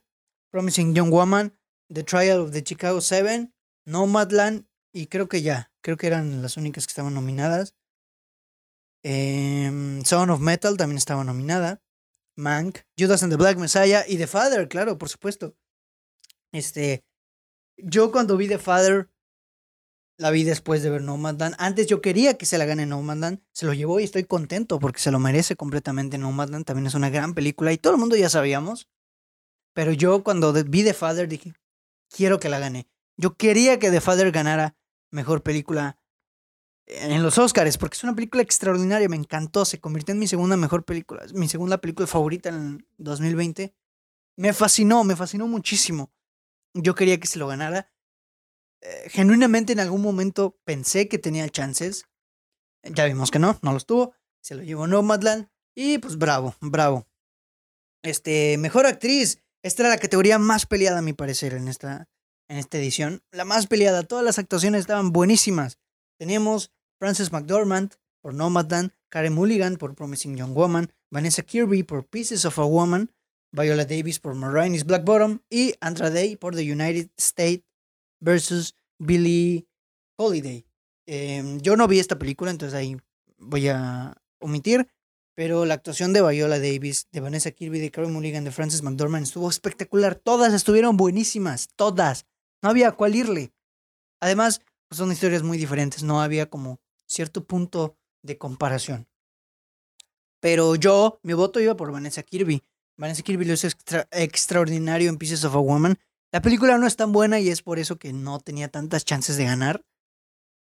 Promising 0.52 0.96
Young 0.96 1.12
Woman, 1.12 1.58
The 1.94 2.04
Trial 2.04 2.40
of 2.40 2.52
the 2.52 2.64
Chicago 2.64 3.02
Seven, 3.02 3.54
Nomadland 3.86 4.66
y 4.94 5.08
creo 5.08 5.28
que 5.30 5.42
ya, 5.42 5.72
creo 5.82 5.98
que 5.98 6.08
eran 6.08 6.42
las 6.42 6.58
únicas 6.58 6.88
que 6.88 6.92
estaban 6.92 7.14
nominadas. 7.14 7.76
Eh, 9.04 10.02
Son 10.06 10.30
of 10.30 10.40
Metal 10.40 10.76
también 10.78 10.98
estaba 10.98 11.24
nominada. 11.24 11.82
Mank, 12.36 12.80
Judas 12.98 13.22
and 13.22 13.32
the 13.32 13.38
Black 13.38 13.58
Messiah 13.58 14.06
y 14.08 14.18
The 14.18 14.28
Father, 14.28 14.68
claro, 14.68 14.98
por 14.98 15.10
supuesto. 15.10 15.56
Este, 16.54 17.04
yo 17.78 18.12
cuando 18.12 18.38
vi 18.38 18.48
The 18.48 18.58
Father, 18.58 19.10
la 20.20 20.32
vi 20.32 20.44
después 20.44 20.84
de 20.84 20.90
ver 20.90 21.02
Nomadland. 21.02 21.56
Antes 21.58 21.88
yo 21.88 22.02
quería 22.02 22.38
que 22.38 22.46
se 22.46 22.58
la 22.58 22.66
gane 22.66 22.86
Nomadland. 22.86 23.42
Se 23.54 23.66
lo 23.66 23.74
llevó 23.74 24.02
y 24.02 24.04
estoy 24.04 24.26
contento 24.26 24.78
porque 24.78 25.00
se 25.00 25.12
lo 25.12 25.20
merece 25.20 25.56
completamente 25.56 26.18
Nomadland. 26.18 26.66
También 26.66 26.88
es 26.88 26.94
una 26.94 27.10
gran 27.10 27.34
película 27.34 27.72
y 27.72 27.78
todo 27.78 27.94
el 27.94 28.00
mundo 28.00 28.18
ya 28.18 28.30
sabíamos. 28.30 28.90
Pero 29.74 29.94
yo 29.94 30.22
cuando 30.22 30.52
vi 30.52 30.84
The 30.84 30.94
Father 30.94 31.30
dije, 31.30 31.54
quiero 32.10 32.38
que 32.38 32.50
la 32.50 32.60
gane. 32.60 32.90
Yo 33.16 33.38
quería 33.38 33.80
que 33.80 33.92
The 33.92 34.02
Father 34.02 34.30
ganara 34.32 34.76
mejor 35.10 35.42
película 35.42 35.98
en 36.86 37.24
los 37.24 37.38
Oscars 37.38 37.78
porque 37.78 37.96
es 37.96 38.04
una 38.04 38.14
película 38.14 38.44
extraordinaria. 38.44 39.08
Me 39.08 39.16
encantó. 39.16 39.64
Se 39.64 39.80
convirtió 39.80 40.12
en 40.12 40.20
mi 40.20 40.28
segunda 40.28 40.58
mejor 40.58 40.84
película. 40.84 41.24
Mi 41.34 41.48
segunda 41.48 41.78
película 41.78 42.08
favorita 42.08 42.50
en 42.50 42.86
2020. 42.98 43.74
Me 44.36 44.52
fascinó, 44.52 45.06
me 45.06 45.16
fascinó 45.16 45.48
muchísimo. 45.48 46.12
Yo 46.74 46.94
quería 46.94 47.22
que 47.22 47.28
se 47.28 47.40
lo 47.40 47.48
ganara. 47.48 47.90
Eh, 48.82 49.10
genuinamente 49.10 49.74
en 49.74 49.80
algún 49.80 50.02
momento 50.02 50.58
pensé 50.64 51.08
que 51.08 51.18
tenía 51.18 51.50
chances. 51.50 52.06
Ya 52.84 53.06
vimos 53.06 53.32
que 53.32 53.40
no, 53.40 53.60
no 53.62 53.74
los 53.74 53.86
tuvo. 53.86 54.14
Se 54.42 54.56
lo 54.56 54.64
llevó 54.64 54.88
Nomadland. 54.88 55.50
Y 55.76 55.98
pues 55.98 56.18
bravo, 56.18 56.56
bravo. 56.62 57.08
Este, 58.04 58.58
mejor 58.58 58.86
actriz. 58.86 59.42
Esta 59.64 59.84
era 59.84 59.90
la 59.90 59.98
categoría 59.98 60.40
más 60.40 60.66
peleada, 60.66 61.00
a 61.00 61.02
mi 61.02 61.14
parecer, 61.14 61.54
en 61.54 61.68
esta, 61.68 62.08
en 62.48 62.58
esta 62.58 62.78
edición. 62.78 63.22
La 63.32 63.46
más 63.46 63.68
peleada. 63.68 64.04
Todas 64.04 64.24
las 64.24 64.40
actuaciones 64.40 64.82
estaban 64.82 65.12
buenísimas. 65.12 65.78
Teníamos 66.18 66.72
Frances 67.00 67.32
McDormand 67.32 67.96
por 68.22 68.34
Nomadland, 68.34 68.92
Karen 69.10 69.34
Mulligan 69.34 69.78
por 69.78 69.96
Promising 69.96 70.38
Young 70.38 70.54
Woman, 70.54 70.92
Vanessa 71.12 71.44
Kirby 71.44 71.84
por 71.84 72.06
Pieces 72.06 72.46
of 72.46 72.60
a 72.60 72.66
Woman, 72.66 73.12
Viola 73.52 73.86
Davis 73.86 74.20
por 74.20 74.36
Marines 74.36 74.86
Black 74.86 75.06
Bottom 75.06 75.40
y 75.50 75.74
Andra 75.80 76.10
Day 76.10 76.36
por 76.36 76.56
The 76.56 76.72
United 76.72 77.10
States 77.18 77.64
versus 78.20 78.76
Billie 78.98 79.68
Holiday. 80.18 80.66
Em, 81.06 81.60
yo 81.62 81.76
no 81.76 81.88
vi 81.88 82.00
esta 82.00 82.20
película, 82.20 82.52
entonces 82.52 82.76
ahí 82.76 82.98
voy 83.38 83.68
a 83.70 84.16
omitir, 84.40 84.88
pero 85.36 85.66
la 85.66 85.74
actuación 85.74 86.14
de 86.14 86.22
Viola 86.22 86.60
Davis, 86.60 87.08
de 87.12 87.22
Vanessa 87.22 87.52
Kirby, 87.52 87.80
de 87.80 87.92
Carey 87.92 88.10
Mulligan, 88.12 88.44
de 88.44 88.52
Frances 88.52 88.84
McDormand 88.84 89.24
estuvo 89.24 89.50
espectacular. 89.50 90.16
Todas 90.16 90.54
estuvieron 90.54 90.98
buenísimas, 90.98 91.70
todas. 91.76 92.26
No 92.62 92.70
había 92.70 92.92
cuál 92.92 93.16
irle. 93.16 93.54
Además, 94.20 94.62
pues, 94.90 94.98
son 94.98 95.12
historias 95.12 95.44
muy 95.44 95.58
diferentes, 95.58 96.04
no 96.04 96.22
había 96.22 96.50
como 96.50 96.80
cierto 97.08 97.46
punto 97.46 97.98
de 98.22 98.38
comparación. 98.38 99.08
Pero 100.42 100.76
yo, 100.76 101.20
mi 101.24 101.34
voto 101.34 101.60
iba 101.60 101.76
por 101.76 101.92
Vanessa 101.92 102.24
Kirby. 102.24 102.62
Vanessa 102.98 103.24
Kirby 103.24 103.46
lo 103.46 103.54
es 103.54 103.78
extraordinario 104.12 105.10
en 105.10 105.18
Pieces 105.18 105.46
of 105.46 105.56
a 105.56 105.60
Woman. 105.60 105.98
La 106.32 106.42
película 106.42 106.78
no 106.78 106.86
es 106.86 106.96
tan 106.96 107.12
buena 107.12 107.40
y 107.40 107.50
es 107.50 107.64
por 107.64 107.80
eso 107.80 107.98
que 107.98 108.14
no 108.14 108.40
tenía 108.40 108.70
tantas 108.70 109.04
chances 109.04 109.38
de 109.38 109.46
ganar. 109.46 109.84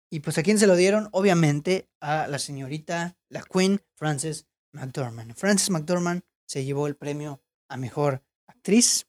Y 0.08 0.20
pues 0.20 0.38
a 0.38 0.42
quién 0.42 0.58
se 0.58 0.66
lo 0.66 0.76
dieron, 0.76 1.08
obviamente 1.12 1.88
a 2.00 2.26
la 2.28 2.38
señorita, 2.38 3.16
la 3.28 3.42
Queen 3.42 3.80
Frances 3.96 4.46
McDormand. 4.72 5.34
Frances 5.34 5.70
McDormand 5.70 6.22
se 6.46 6.64
llevó 6.64 6.86
el 6.86 6.96
premio 6.96 7.42
a 7.68 7.76
mejor 7.76 8.24
actriz. 8.46 9.06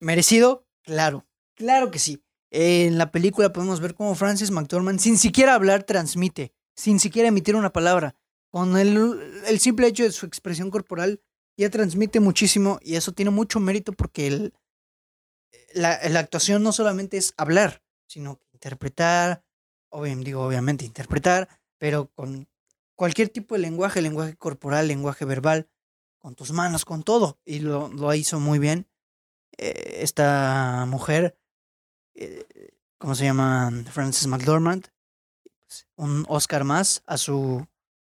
¿Merecido? 0.00 0.66
Claro, 0.82 1.26
claro 1.54 1.90
que 1.90 1.98
sí. 1.98 2.24
En 2.50 2.98
la 2.98 3.10
película 3.10 3.52
podemos 3.52 3.80
ver 3.80 3.94
cómo 3.94 4.14
Frances 4.14 4.50
McDormand, 4.50 4.98
sin 4.98 5.16
siquiera 5.18 5.54
hablar, 5.54 5.84
transmite, 5.84 6.52
sin 6.76 7.00
siquiera 7.00 7.28
emitir 7.28 7.56
una 7.56 7.72
palabra. 7.72 8.16
Con 8.50 8.76
el, 8.76 9.58
simple 9.58 9.86
hecho 9.86 10.02
de 10.02 10.12
su 10.12 10.26
expresión 10.26 10.70
corporal 10.70 11.22
ya 11.62 11.70
transmite 11.70 12.20
muchísimo 12.20 12.78
y 12.82 12.96
eso 12.96 13.12
tiene 13.12 13.30
mucho 13.30 13.60
mérito 13.60 13.92
porque 13.92 14.52
la, 15.74 15.92
actuación 16.18 16.62
no 16.62 16.72
solamente 16.72 17.16
es 17.16 17.34
hablar, 17.36 17.82
sino 18.06 18.40
interpretar, 18.52 19.44
digo 20.20 20.44
obviamente 20.44 20.84
interpretar, 20.84 21.48
pero 21.78 22.10
con 22.14 22.48
cualquier 22.94 23.28
tipo 23.28 23.54
de 23.54 23.60
lenguaje, 23.60 24.02
lenguaje 24.02 24.36
corporal, 24.36 24.88
lenguaje 24.88 25.24
verbal, 25.24 25.68
con 26.18 26.34
tus 26.34 26.52
manos, 26.52 26.84
con 26.84 27.02
todo. 27.02 27.38
Y 27.44 27.60
lo, 27.60 27.88
lo 27.88 28.14
hizo 28.14 28.38
muy 28.38 28.58
bien 28.58 28.86
eh, 29.58 29.98
esta 30.02 30.84
mujer, 30.86 31.36
eh, 32.14 32.46
¿cómo 32.98 33.14
se 33.14 33.24
llama? 33.24 33.70
Frances 33.90 34.26
McDormand. 34.26 34.88
Pues, 35.60 35.86
un 35.96 36.24
Oscar 36.28 36.64
más 36.64 37.02
a 37.06 37.18
su 37.18 37.66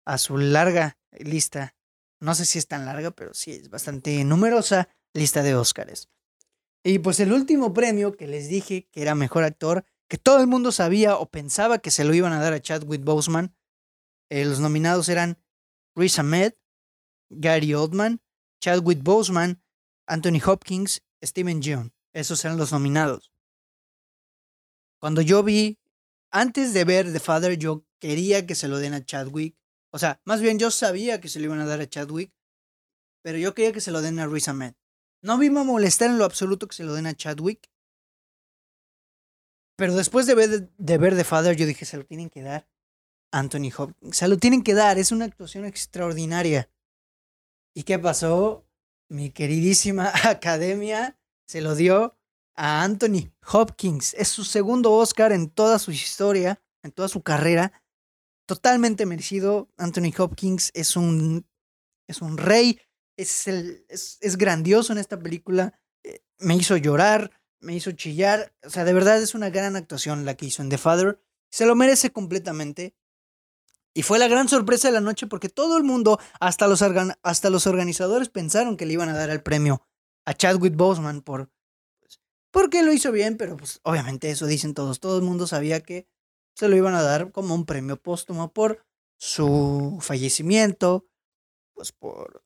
a 0.07 0.19
su 0.19 0.39
larga 0.39 0.97
lista. 1.19 1.75
No 2.27 2.35
sé 2.35 2.45
si 2.45 2.59
es 2.59 2.67
tan 2.67 2.87
larga, 2.87 3.13
pero 3.13 3.33
sí 3.35 3.53
es 3.53 3.71
bastante 3.71 4.25
numerosa 4.25 4.89
lista 5.15 5.45
de 5.45 5.55
Óscares. 5.55 6.09
Y 6.83 6.99
pues 6.99 7.21
el 7.21 7.33
último 7.33 7.73
premio 7.73 8.17
que 8.17 8.27
les 8.27 8.49
dije 8.49 8.89
que 8.91 9.01
era 9.01 9.15
mejor 9.15 9.45
actor, 9.45 9.85
que 10.09 10.19
todo 10.19 10.41
el 10.41 10.49
mundo 10.49 10.73
sabía 10.73 11.19
o 11.19 11.31
pensaba 11.31 11.79
que 11.79 11.93
se 11.93 12.03
lo 12.03 12.15
iban 12.15 12.33
a 12.33 12.41
dar 12.41 12.53
a 12.53 12.61
Chadwick 12.61 13.05
Boseman. 13.05 13.55
Eh, 14.29 14.45
los 14.45 14.59
nominados 14.59 15.09
eran 15.09 15.39
Riz 15.95 16.19
Ahmed, 16.19 16.55
Gary 17.31 17.75
Oldman, 17.75 18.21
Chadwick 18.61 19.05
Boseman, 19.05 19.63
Anthony 20.09 20.41
Hopkins, 20.45 21.05
Steven 21.23 21.63
Yeun. 21.63 21.93
Esos 22.13 22.45
eran 22.45 22.59
los 22.59 22.73
nominados. 22.73 23.31
Cuando 24.99 25.21
yo 25.21 25.45
vi, 25.45 25.79
antes 26.33 26.75
de 26.75 26.83
ver 26.83 27.13
The 27.13 27.21
Father, 27.21 27.57
yo 27.57 27.85
quería 28.01 28.49
que 28.49 28.57
se 28.57 28.67
lo 28.67 28.79
den 28.79 28.95
a 28.95 29.05
Chadwick. 29.05 29.57
O 29.97 29.99
sea, 29.99 30.21
más 30.27 30.43
bien 30.43 30.59
yo 30.59 30.71
sabía 30.71 31.23
que 31.23 31.29
se 31.31 31.39
lo 31.39 31.47
iban 31.47 31.61
a 31.61 31.65
dar 31.65 31.81
a 31.81 31.89
Chadwick, 31.89 32.31
pero 33.23 33.39
yo 33.39 33.55
quería 33.55 33.73
que 33.73 33.81
se 33.81 33.91
lo 33.91 34.03
den 34.03 34.19
a 34.19 34.27
Riz 34.27 34.47
Ahmed. 34.47 34.75
No 35.23 35.39
me 35.39 35.49
molestar 35.49 36.11
en 36.11 36.19
lo 36.19 36.27
absoluto 36.27 36.69
que 36.69 36.77
se 36.77 36.85
lo 36.85 36.93
den 36.93 37.07
a 37.07 37.15
Chadwick. 37.15 37.71
Pero 39.75 39.97
después 39.97 40.27
de 40.27 40.35
ver, 40.35 40.69
de 40.69 40.99
ver 40.99 41.17
The 41.17 41.25
Father, 41.25 41.57
yo 41.57 41.65
dije, 41.65 41.87
se 41.87 41.97
lo 41.97 42.05
tienen 42.05 42.29
que 42.29 42.43
dar 42.43 42.69
a 43.33 43.39
Anthony 43.39 43.71
Hopkins. 43.75 44.19
Se 44.19 44.29
lo 44.29 44.37
tienen 44.37 44.63
que 44.63 44.75
dar, 44.75 44.99
es 44.99 45.13
una 45.13 45.25
actuación 45.25 45.65
extraordinaria. 45.65 46.69
¿Y 47.75 47.85
qué 47.85 47.99
pasó? 47.99 48.67
Mi 49.09 49.31
queridísima 49.31 50.13
academia 50.25 51.19
se 51.47 51.63
lo 51.63 51.75
dio 51.75 52.19
a 52.55 52.83
Anthony 52.83 53.33
Hopkins. 53.51 54.13
Es 54.13 54.29
su 54.29 54.45
segundo 54.45 54.93
Oscar 54.93 55.33
en 55.33 55.49
toda 55.49 55.79
su 55.79 55.91
historia, 55.91 56.61
en 56.83 56.93
toda 56.93 57.09
su 57.09 57.23
carrera 57.23 57.73
totalmente 58.47 59.07
merecido. 59.07 59.69
Anthony 59.77 60.13
Hopkins 60.17 60.71
es 60.75 60.97
un, 60.97 61.47
es 62.07 62.23
un 62.23 62.39
rey, 62.39 62.81
es, 63.17 63.47
el, 63.49 63.85
es, 63.89 64.19
es 64.21 64.37
grandioso 64.39 64.93
en 64.93 64.99
esta 64.99 65.19
película. 65.19 65.79
Eh, 66.05 66.23
me 66.39 66.57
hizo 66.57 66.77
llorar, 66.77 67.31
me 67.61 67.75
hizo 67.75 67.93
chillar. 67.93 68.55
O 68.65 68.71
sea, 68.71 68.85
de 68.85 68.93
verdad 68.93 69.21
es 69.21 69.35
una 69.35 69.51
gran 69.51 69.77
actuación 69.77 70.25
la 70.25 70.37
que 70.37 70.47
hizo 70.47 70.63
en 70.63 70.71
The 70.71 70.79
Father. 70.79 71.21
Se 71.51 71.67
lo 71.67 71.75
merece 71.75 72.11
completamente. 72.11 72.95
Y 73.93 74.03
fue 74.03 74.19
la 74.19 74.29
gran 74.29 74.49
sorpresa 74.49 74.89
de 74.89 74.95
la 74.95 75.01
noche 75.01 75.27
porque 75.27 75.49
todo 75.49 75.79
el 75.79 75.83
mundo, 75.85 76.21
hasta 76.39 76.69
los, 76.69 76.83
hasta 77.23 77.51
los 77.51 77.67
organizadores, 77.67 78.29
pensaron 78.29 78.77
que 78.77 78.85
le 78.85 78.93
iban 78.93 79.09
a 79.09 79.15
dar 79.15 79.31
el 79.31 79.43
premio 79.43 79.83
a 80.27 80.35
Chadwick 80.35 80.77
Boseman 80.77 81.23
por, 81.23 81.51
pues, 82.01 82.21
porque 82.51 82.83
lo 82.83 82.93
hizo 82.93 83.11
bien, 83.11 83.39
pero 83.39 83.57
pues 83.57 83.81
obviamente 83.85 84.31
eso 84.31 84.47
dicen 84.47 84.75
todos. 84.75 85.01
Todo 85.01 85.17
el 85.17 85.23
mundo 85.23 85.47
sabía 85.47 85.81
que 85.81 86.07
se 86.57 86.69
lo 86.69 86.77
iban 86.77 86.95
a 86.95 87.03
dar 87.03 87.31
como 87.33 87.55
un 87.55 87.67
premio 87.67 88.01
póstumo 88.01 88.53
por 88.53 88.83
su 89.19 89.99
fallecimiento, 90.01 91.07
pues 91.75 91.93
por, 91.93 92.43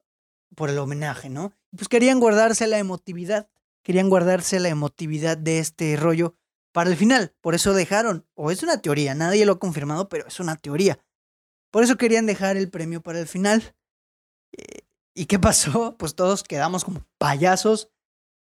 por 0.56 0.68
el 0.68 0.78
homenaje, 0.78 1.30
¿no? 1.30 1.52
Pues 1.76 1.88
querían 1.88 2.18
guardarse 2.18 2.66
la 2.66 2.78
emotividad, 2.78 3.48
querían 3.82 4.10
guardarse 4.10 4.58
la 4.58 4.68
emotividad 4.68 5.38
de 5.38 5.60
este 5.60 5.96
rollo 5.96 6.34
para 6.72 6.90
el 6.90 6.96
final. 6.96 7.34
Por 7.40 7.54
eso 7.54 7.72
dejaron, 7.72 8.26
o 8.34 8.50
es 8.50 8.64
una 8.64 8.82
teoría, 8.82 9.14
nadie 9.14 9.46
lo 9.46 9.52
ha 9.52 9.58
confirmado, 9.60 10.08
pero 10.08 10.26
es 10.26 10.40
una 10.40 10.56
teoría. 10.56 10.98
Por 11.70 11.84
eso 11.84 11.96
querían 11.96 12.26
dejar 12.26 12.56
el 12.56 12.68
premio 12.68 13.00
para 13.00 13.20
el 13.20 13.28
final. 13.28 13.76
Eh, 14.52 14.80
¿Y 15.14 15.26
qué 15.26 15.38
pasó? 15.38 15.96
Pues 15.96 16.16
todos 16.16 16.42
quedamos 16.42 16.84
como 16.84 17.06
payasos 17.16 17.90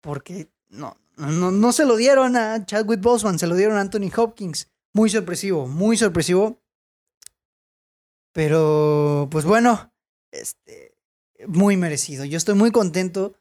porque 0.02 0.52
no, 0.68 0.98
no, 1.16 1.52
no 1.52 1.72
se 1.72 1.86
lo 1.86 1.96
dieron 1.96 2.38
a 2.38 2.66
Chadwick 2.66 3.02
Boseman, 3.02 3.38
se 3.38 3.46
lo 3.46 3.56
dieron 3.56 3.78
a 3.78 3.82
Anthony 3.82 4.10
Hopkins. 4.16 4.73
Muy 4.94 5.10
sorpresivo, 5.10 5.68
muy 5.68 5.98
sorpresivo. 5.98 6.62
Pero, 8.32 9.28
pues 9.32 9.46
bueno, 9.46 9.92
este, 10.32 10.96
muy 11.48 11.78
merecido. 11.78 12.26
Yo 12.26 12.38
estoy 12.38 12.56
muy 12.56 12.72
contento. 12.72 13.36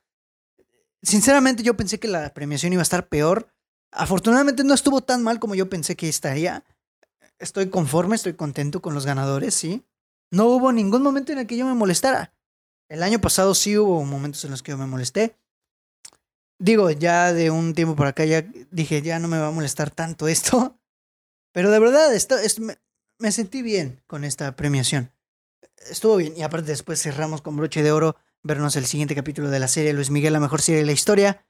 Sinceramente 1.03 1.63
yo 1.63 1.77
pensé 1.77 1.99
que 1.99 2.09
la 2.09 2.33
premiación 2.33 2.73
iba 2.73 2.81
a 2.81 2.85
estar 2.85 3.09
peor. 3.09 3.49
Afortunadamente 3.91 4.65
no 4.65 4.75
estuvo 4.75 5.03
tan 5.03 5.23
mal 5.23 5.41
como 5.41 5.55
yo 5.55 5.69
pensé 5.69 5.97
que 5.97 6.09
estaría. 6.09 6.65
Estoy 7.39 7.69
conforme, 7.69 8.17
estoy 8.17 8.35
contento 8.35 8.81
con 8.81 8.95
los 8.95 9.05
ganadores, 9.05 9.55
sí. 9.55 9.85
No 10.31 10.47
hubo 10.47 10.73
ningún 10.73 11.03
momento 11.03 11.33
en 11.33 11.39
el 11.39 11.47
que 11.47 11.57
yo 11.57 11.67
me 11.67 11.75
molestara. 11.75 12.33
El 12.89 13.03
año 13.03 13.21
pasado 13.21 13.55
sí 13.55 13.77
hubo 13.77 14.05
momentos 14.05 14.45
en 14.45 14.51
los 14.51 14.63
que 14.63 14.73
yo 14.73 14.79
me 14.79 14.87
molesté. 14.87 15.37
Digo, 16.59 16.91
ya 16.91 17.33
de 17.33 17.51
un 17.51 17.75
tiempo 17.75 17.97
por 17.97 18.07
acá 18.07 18.25
ya 18.25 18.43
dije, 18.71 19.03
ya 19.03 19.19
no 19.19 19.29
me 19.29 19.39
va 19.39 19.49
a 19.49 19.51
molestar 19.51 19.91
tanto 19.91 20.29
esto. 20.29 20.79
Pero 21.53 21.71
de 21.71 21.79
verdad, 21.79 22.15
esto, 22.15 22.37
me, 22.61 22.79
me 23.19 23.33
sentí 23.33 23.63
bien 23.63 24.03
con 24.07 24.25
esta 24.25 24.57
premiación. 24.57 25.13
Estuvo 25.91 26.17
bien. 26.17 26.35
Y 26.37 26.43
aparte 26.43 26.71
después 26.71 27.01
cerramos 27.01 27.43
con 27.43 27.57
broche 27.57 27.83
de 27.83 27.93
oro 27.93 28.17
vernos 28.43 28.77
el 28.77 28.87
siguiente 28.87 29.15
capítulo 29.15 29.51
de 29.51 29.61
la 29.61 29.69
serie 29.69 29.93
Luis 29.93 30.11
Miguel, 30.11 30.33
la 30.33 30.41
mejor 30.41 30.63
serie 30.63 30.81
de 30.81 30.87
la 30.87 30.93
historia. 30.93 31.47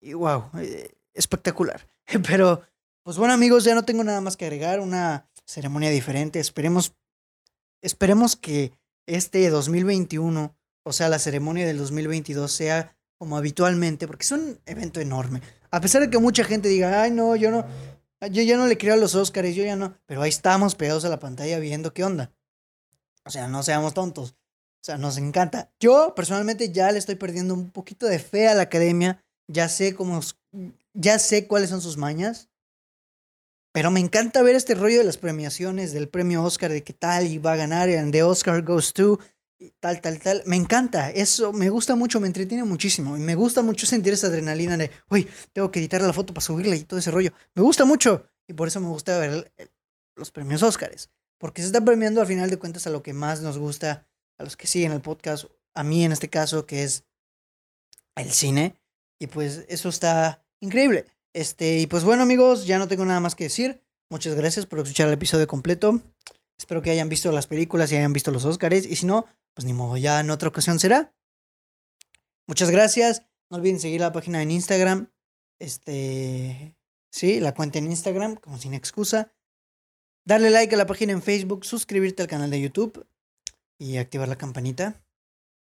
Y 0.00 0.14
wow, 0.14 0.50
eh, 0.58 0.94
espectacular. 1.12 1.86
Pero, 2.26 2.62
pues 3.02 3.16
bueno 3.16 3.34
amigos, 3.34 3.64
ya 3.64 3.74
no 3.74 3.84
tengo 3.84 4.04
nada 4.04 4.20
más 4.20 4.36
que 4.36 4.46
agregar. 4.46 4.80
Una 4.80 5.28
ceremonia 5.44 5.90
diferente. 5.90 6.40
Esperemos, 6.40 6.94
esperemos 7.82 8.36
que 8.36 8.72
este 9.06 9.48
2021, 9.50 10.56
o 10.82 10.92
sea, 10.92 11.08
la 11.08 11.18
ceremonia 11.18 11.66
del 11.66 11.78
2022 11.78 12.50
sea 12.50 12.96
como 13.18 13.36
habitualmente, 13.36 14.06
porque 14.06 14.24
es 14.24 14.32
un 14.32 14.58
evento 14.66 15.00
enorme. 15.00 15.40
A 15.70 15.80
pesar 15.80 16.02
de 16.02 16.10
que 16.10 16.18
mucha 16.18 16.44
gente 16.44 16.68
diga, 16.68 17.02
ay 17.02 17.10
no, 17.10 17.36
yo 17.36 17.50
no, 17.50 17.64
yo 18.26 18.42
ya 18.42 18.56
no 18.56 18.66
le 18.66 18.78
creo 18.78 18.94
a 18.94 18.96
los 18.96 19.14
Oscars, 19.14 19.54
yo 19.54 19.64
ya 19.64 19.76
no. 19.76 19.96
Pero 20.06 20.22
ahí 20.22 20.30
estamos 20.30 20.74
pegados 20.74 21.04
a 21.04 21.08
la 21.08 21.18
pantalla 21.18 21.58
viendo 21.58 21.92
qué 21.92 22.04
onda. 22.04 22.32
O 23.24 23.30
sea, 23.30 23.48
no 23.48 23.62
seamos 23.62 23.94
tontos. 23.94 24.32
O 24.32 24.84
sea, 24.84 24.98
nos 24.98 25.16
encanta. 25.16 25.72
Yo 25.80 26.14
personalmente 26.14 26.70
ya 26.70 26.92
le 26.92 26.98
estoy 26.98 27.14
perdiendo 27.14 27.54
un 27.54 27.70
poquito 27.70 28.06
de 28.06 28.18
fe 28.18 28.48
a 28.48 28.54
la 28.54 28.62
academia. 28.62 29.24
Ya 29.48 29.68
sé 29.68 29.94
cómo, 29.94 30.20
ya 30.92 31.18
sé 31.18 31.46
cuáles 31.46 31.70
son 31.70 31.80
sus 31.80 31.96
mañas. 31.96 32.48
Pero 33.72 33.90
me 33.90 33.98
encanta 33.98 34.42
ver 34.42 34.54
este 34.54 34.76
rollo 34.76 34.98
de 34.98 35.04
las 35.04 35.16
premiaciones, 35.16 35.92
del 35.92 36.08
premio 36.08 36.44
Oscar, 36.44 36.70
de 36.70 36.84
qué 36.84 36.92
tal 36.92 37.26
y 37.26 37.38
va 37.38 37.54
a 37.54 37.56
ganar, 37.56 37.88
y 37.88 38.10
The 38.12 38.22
Oscar 38.22 38.62
goes 38.62 38.92
to, 38.92 39.18
tal, 39.80 40.00
tal, 40.00 40.18
tal. 40.20 40.42
Me 40.46 40.56
encanta, 40.56 41.10
eso 41.10 41.52
me 41.52 41.70
gusta 41.70 41.94
mucho, 41.94 42.20
me 42.20 42.26
entretiene 42.26 42.64
muchísimo. 42.64 43.16
Y 43.16 43.20
me 43.20 43.34
gusta 43.34 43.62
mucho 43.62 43.86
sentir 43.86 44.12
esa 44.12 44.28
adrenalina 44.28 44.76
de, 44.76 44.90
uy, 45.10 45.28
tengo 45.52 45.70
que 45.70 45.80
editar 45.80 46.00
la 46.02 46.12
foto 46.12 46.34
para 46.34 46.44
subirla 46.44 46.76
y 46.76 46.84
todo 46.84 46.98
ese 46.98 47.10
rollo. 47.10 47.32
Me 47.54 47.62
gusta 47.62 47.84
mucho. 47.84 48.26
Y 48.46 48.52
por 48.52 48.68
eso 48.68 48.80
me 48.80 48.88
gusta 48.88 49.18
ver 49.18 49.52
los 50.16 50.30
premios 50.30 50.62
Oscars. 50.62 51.10
Porque 51.38 51.62
se 51.62 51.66
está 51.66 51.84
premiando 51.84 52.20
al 52.20 52.26
final 52.26 52.50
de 52.50 52.58
cuentas 52.58 52.86
a 52.86 52.90
lo 52.90 53.02
que 53.02 53.12
más 53.12 53.40
nos 53.40 53.58
gusta, 53.58 54.06
a 54.38 54.44
los 54.44 54.56
que 54.56 54.66
siguen 54.66 54.92
el 54.92 55.00
podcast, 55.00 55.46
a 55.74 55.82
mí 55.82 56.04
en 56.04 56.12
este 56.12 56.28
caso, 56.28 56.66
que 56.66 56.84
es 56.84 57.04
el 58.16 58.30
cine. 58.30 58.76
Y 59.18 59.26
pues 59.26 59.64
eso 59.68 59.88
está 59.88 60.44
increíble. 60.60 61.06
Este, 61.32 61.78
y 61.78 61.86
pues 61.86 62.04
bueno, 62.04 62.22
amigos, 62.22 62.66
ya 62.66 62.78
no 62.78 62.88
tengo 62.88 63.04
nada 63.04 63.20
más 63.20 63.34
que 63.34 63.44
decir. 63.44 63.82
Muchas 64.10 64.34
gracias 64.34 64.66
por 64.66 64.78
escuchar 64.78 65.08
el 65.08 65.14
episodio 65.14 65.46
completo. 65.46 66.00
Espero 66.58 66.82
que 66.82 66.90
hayan 66.90 67.08
visto 67.08 67.32
las 67.32 67.46
películas 67.46 67.90
y 67.90 67.96
hayan 67.96 68.12
visto 68.12 68.30
los 68.30 68.44
Oscars. 68.44 68.86
Y 68.86 68.96
si 68.96 69.06
no, 69.06 69.26
pues 69.54 69.64
ni 69.64 69.72
modo, 69.72 69.96
ya 69.96 70.20
en 70.20 70.30
otra 70.30 70.48
ocasión 70.48 70.78
será. 70.78 71.14
Muchas 72.46 72.70
gracias. 72.70 73.22
No 73.50 73.56
olviden 73.56 73.80
seguir 73.80 74.00
la 74.00 74.12
página 74.12 74.42
en 74.42 74.50
Instagram. 74.50 75.10
Este. 75.58 76.76
Sí, 77.10 77.40
la 77.40 77.54
cuenta 77.54 77.78
en 77.78 77.86
Instagram, 77.86 78.36
como 78.36 78.58
sin 78.58 78.74
excusa. 78.74 79.32
Darle 80.26 80.50
like 80.50 80.74
a 80.74 80.78
la 80.78 80.86
página 80.86 81.12
en 81.12 81.22
Facebook, 81.22 81.64
suscribirte 81.64 82.22
al 82.22 82.28
canal 82.28 82.50
de 82.50 82.60
YouTube 82.60 83.06
y 83.78 83.98
activar 83.98 84.28
la 84.28 84.36
campanita. 84.36 85.04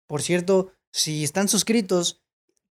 Por 0.06 0.22
cierto, 0.22 0.72
si 0.92 1.24
están 1.24 1.48
suscritos, 1.48 2.22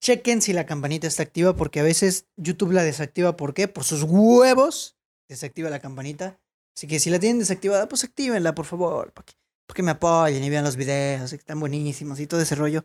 chequen 0.00 0.42
si 0.42 0.52
la 0.52 0.66
campanita 0.66 1.06
está 1.06 1.22
activa 1.22 1.56
porque 1.56 1.80
a 1.80 1.82
veces 1.82 2.28
YouTube 2.36 2.72
la 2.72 2.84
desactiva. 2.84 3.36
¿Por 3.36 3.54
qué? 3.54 3.68
Por 3.68 3.84
sus 3.84 4.04
huevos. 4.04 4.96
Desactiva 5.28 5.70
la 5.70 5.80
campanita. 5.80 6.40
Así 6.76 6.86
que 6.86 7.00
si 7.00 7.10
la 7.10 7.18
tienen 7.18 7.40
desactivada, 7.40 7.88
pues 7.88 8.04
actívenla, 8.04 8.54
por 8.54 8.66
favor. 8.66 9.12
Que, 9.74 9.82
me 9.82 9.92
apoyen 9.92 10.42
y 10.42 10.50
vean 10.50 10.64
los 10.64 10.76
videos, 10.76 11.30
que 11.30 11.36
están 11.36 11.60
buenísimos 11.60 12.20
y 12.20 12.26
todo 12.26 12.40
ese 12.40 12.54
rollo. 12.54 12.84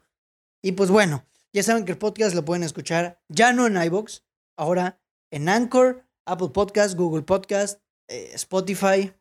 Y 0.62 0.74
pues 0.74 0.90
bueno, 0.90 1.26
ya 1.54 1.64
saben 1.64 1.86
que 1.86 1.92
el 1.92 1.98
podcast 1.98 2.36
lo 2.36 2.46
pueden 2.46 2.64
escuchar 2.64 3.22
ya 3.30 3.54
no 3.54 3.68
en 3.68 3.82
iBox, 3.82 4.24
ahora 4.58 5.00
en 5.32 5.50
Anchor, 5.50 6.06
Apple 6.26 6.50
Podcast, 6.50 6.96
Google 6.96 7.24
Podcast, 7.24 7.80
eh, 8.08 8.32
Spotify. 8.34 9.14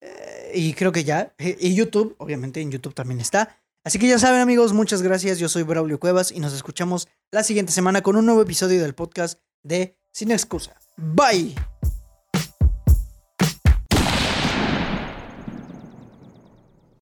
Eh, 0.00 0.52
y 0.54 0.74
creo 0.74 0.92
que 0.92 1.04
ya. 1.04 1.34
Y 1.38 1.74
YouTube, 1.74 2.14
obviamente 2.18 2.60
en 2.60 2.70
YouTube 2.70 2.94
también 2.94 3.20
está. 3.20 3.56
Así 3.84 3.98
que 3.98 4.08
ya 4.08 4.18
saben 4.18 4.40
amigos, 4.40 4.72
muchas 4.72 5.02
gracias. 5.02 5.38
Yo 5.38 5.48
soy 5.48 5.62
Braulio 5.62 5.98
Cuevas 5.98 6.32
y 6.32 6.40
nos 6.40 6.52
escuchamos 6.52 7.08
la 7.30 7.42
siguiente 7.42 7.72
semana 7.72 8.02
con 8.02 8.16
un 8.16 8.26
nuevo 8.26 8.42
episodio 8.42 8.82
del 8.82 8.94
podcast 8.94 9.40
de 9.62 9.96
Sin 10.12 10.30
Excusa. 10.30 10.76
Bye. 10.96 11.54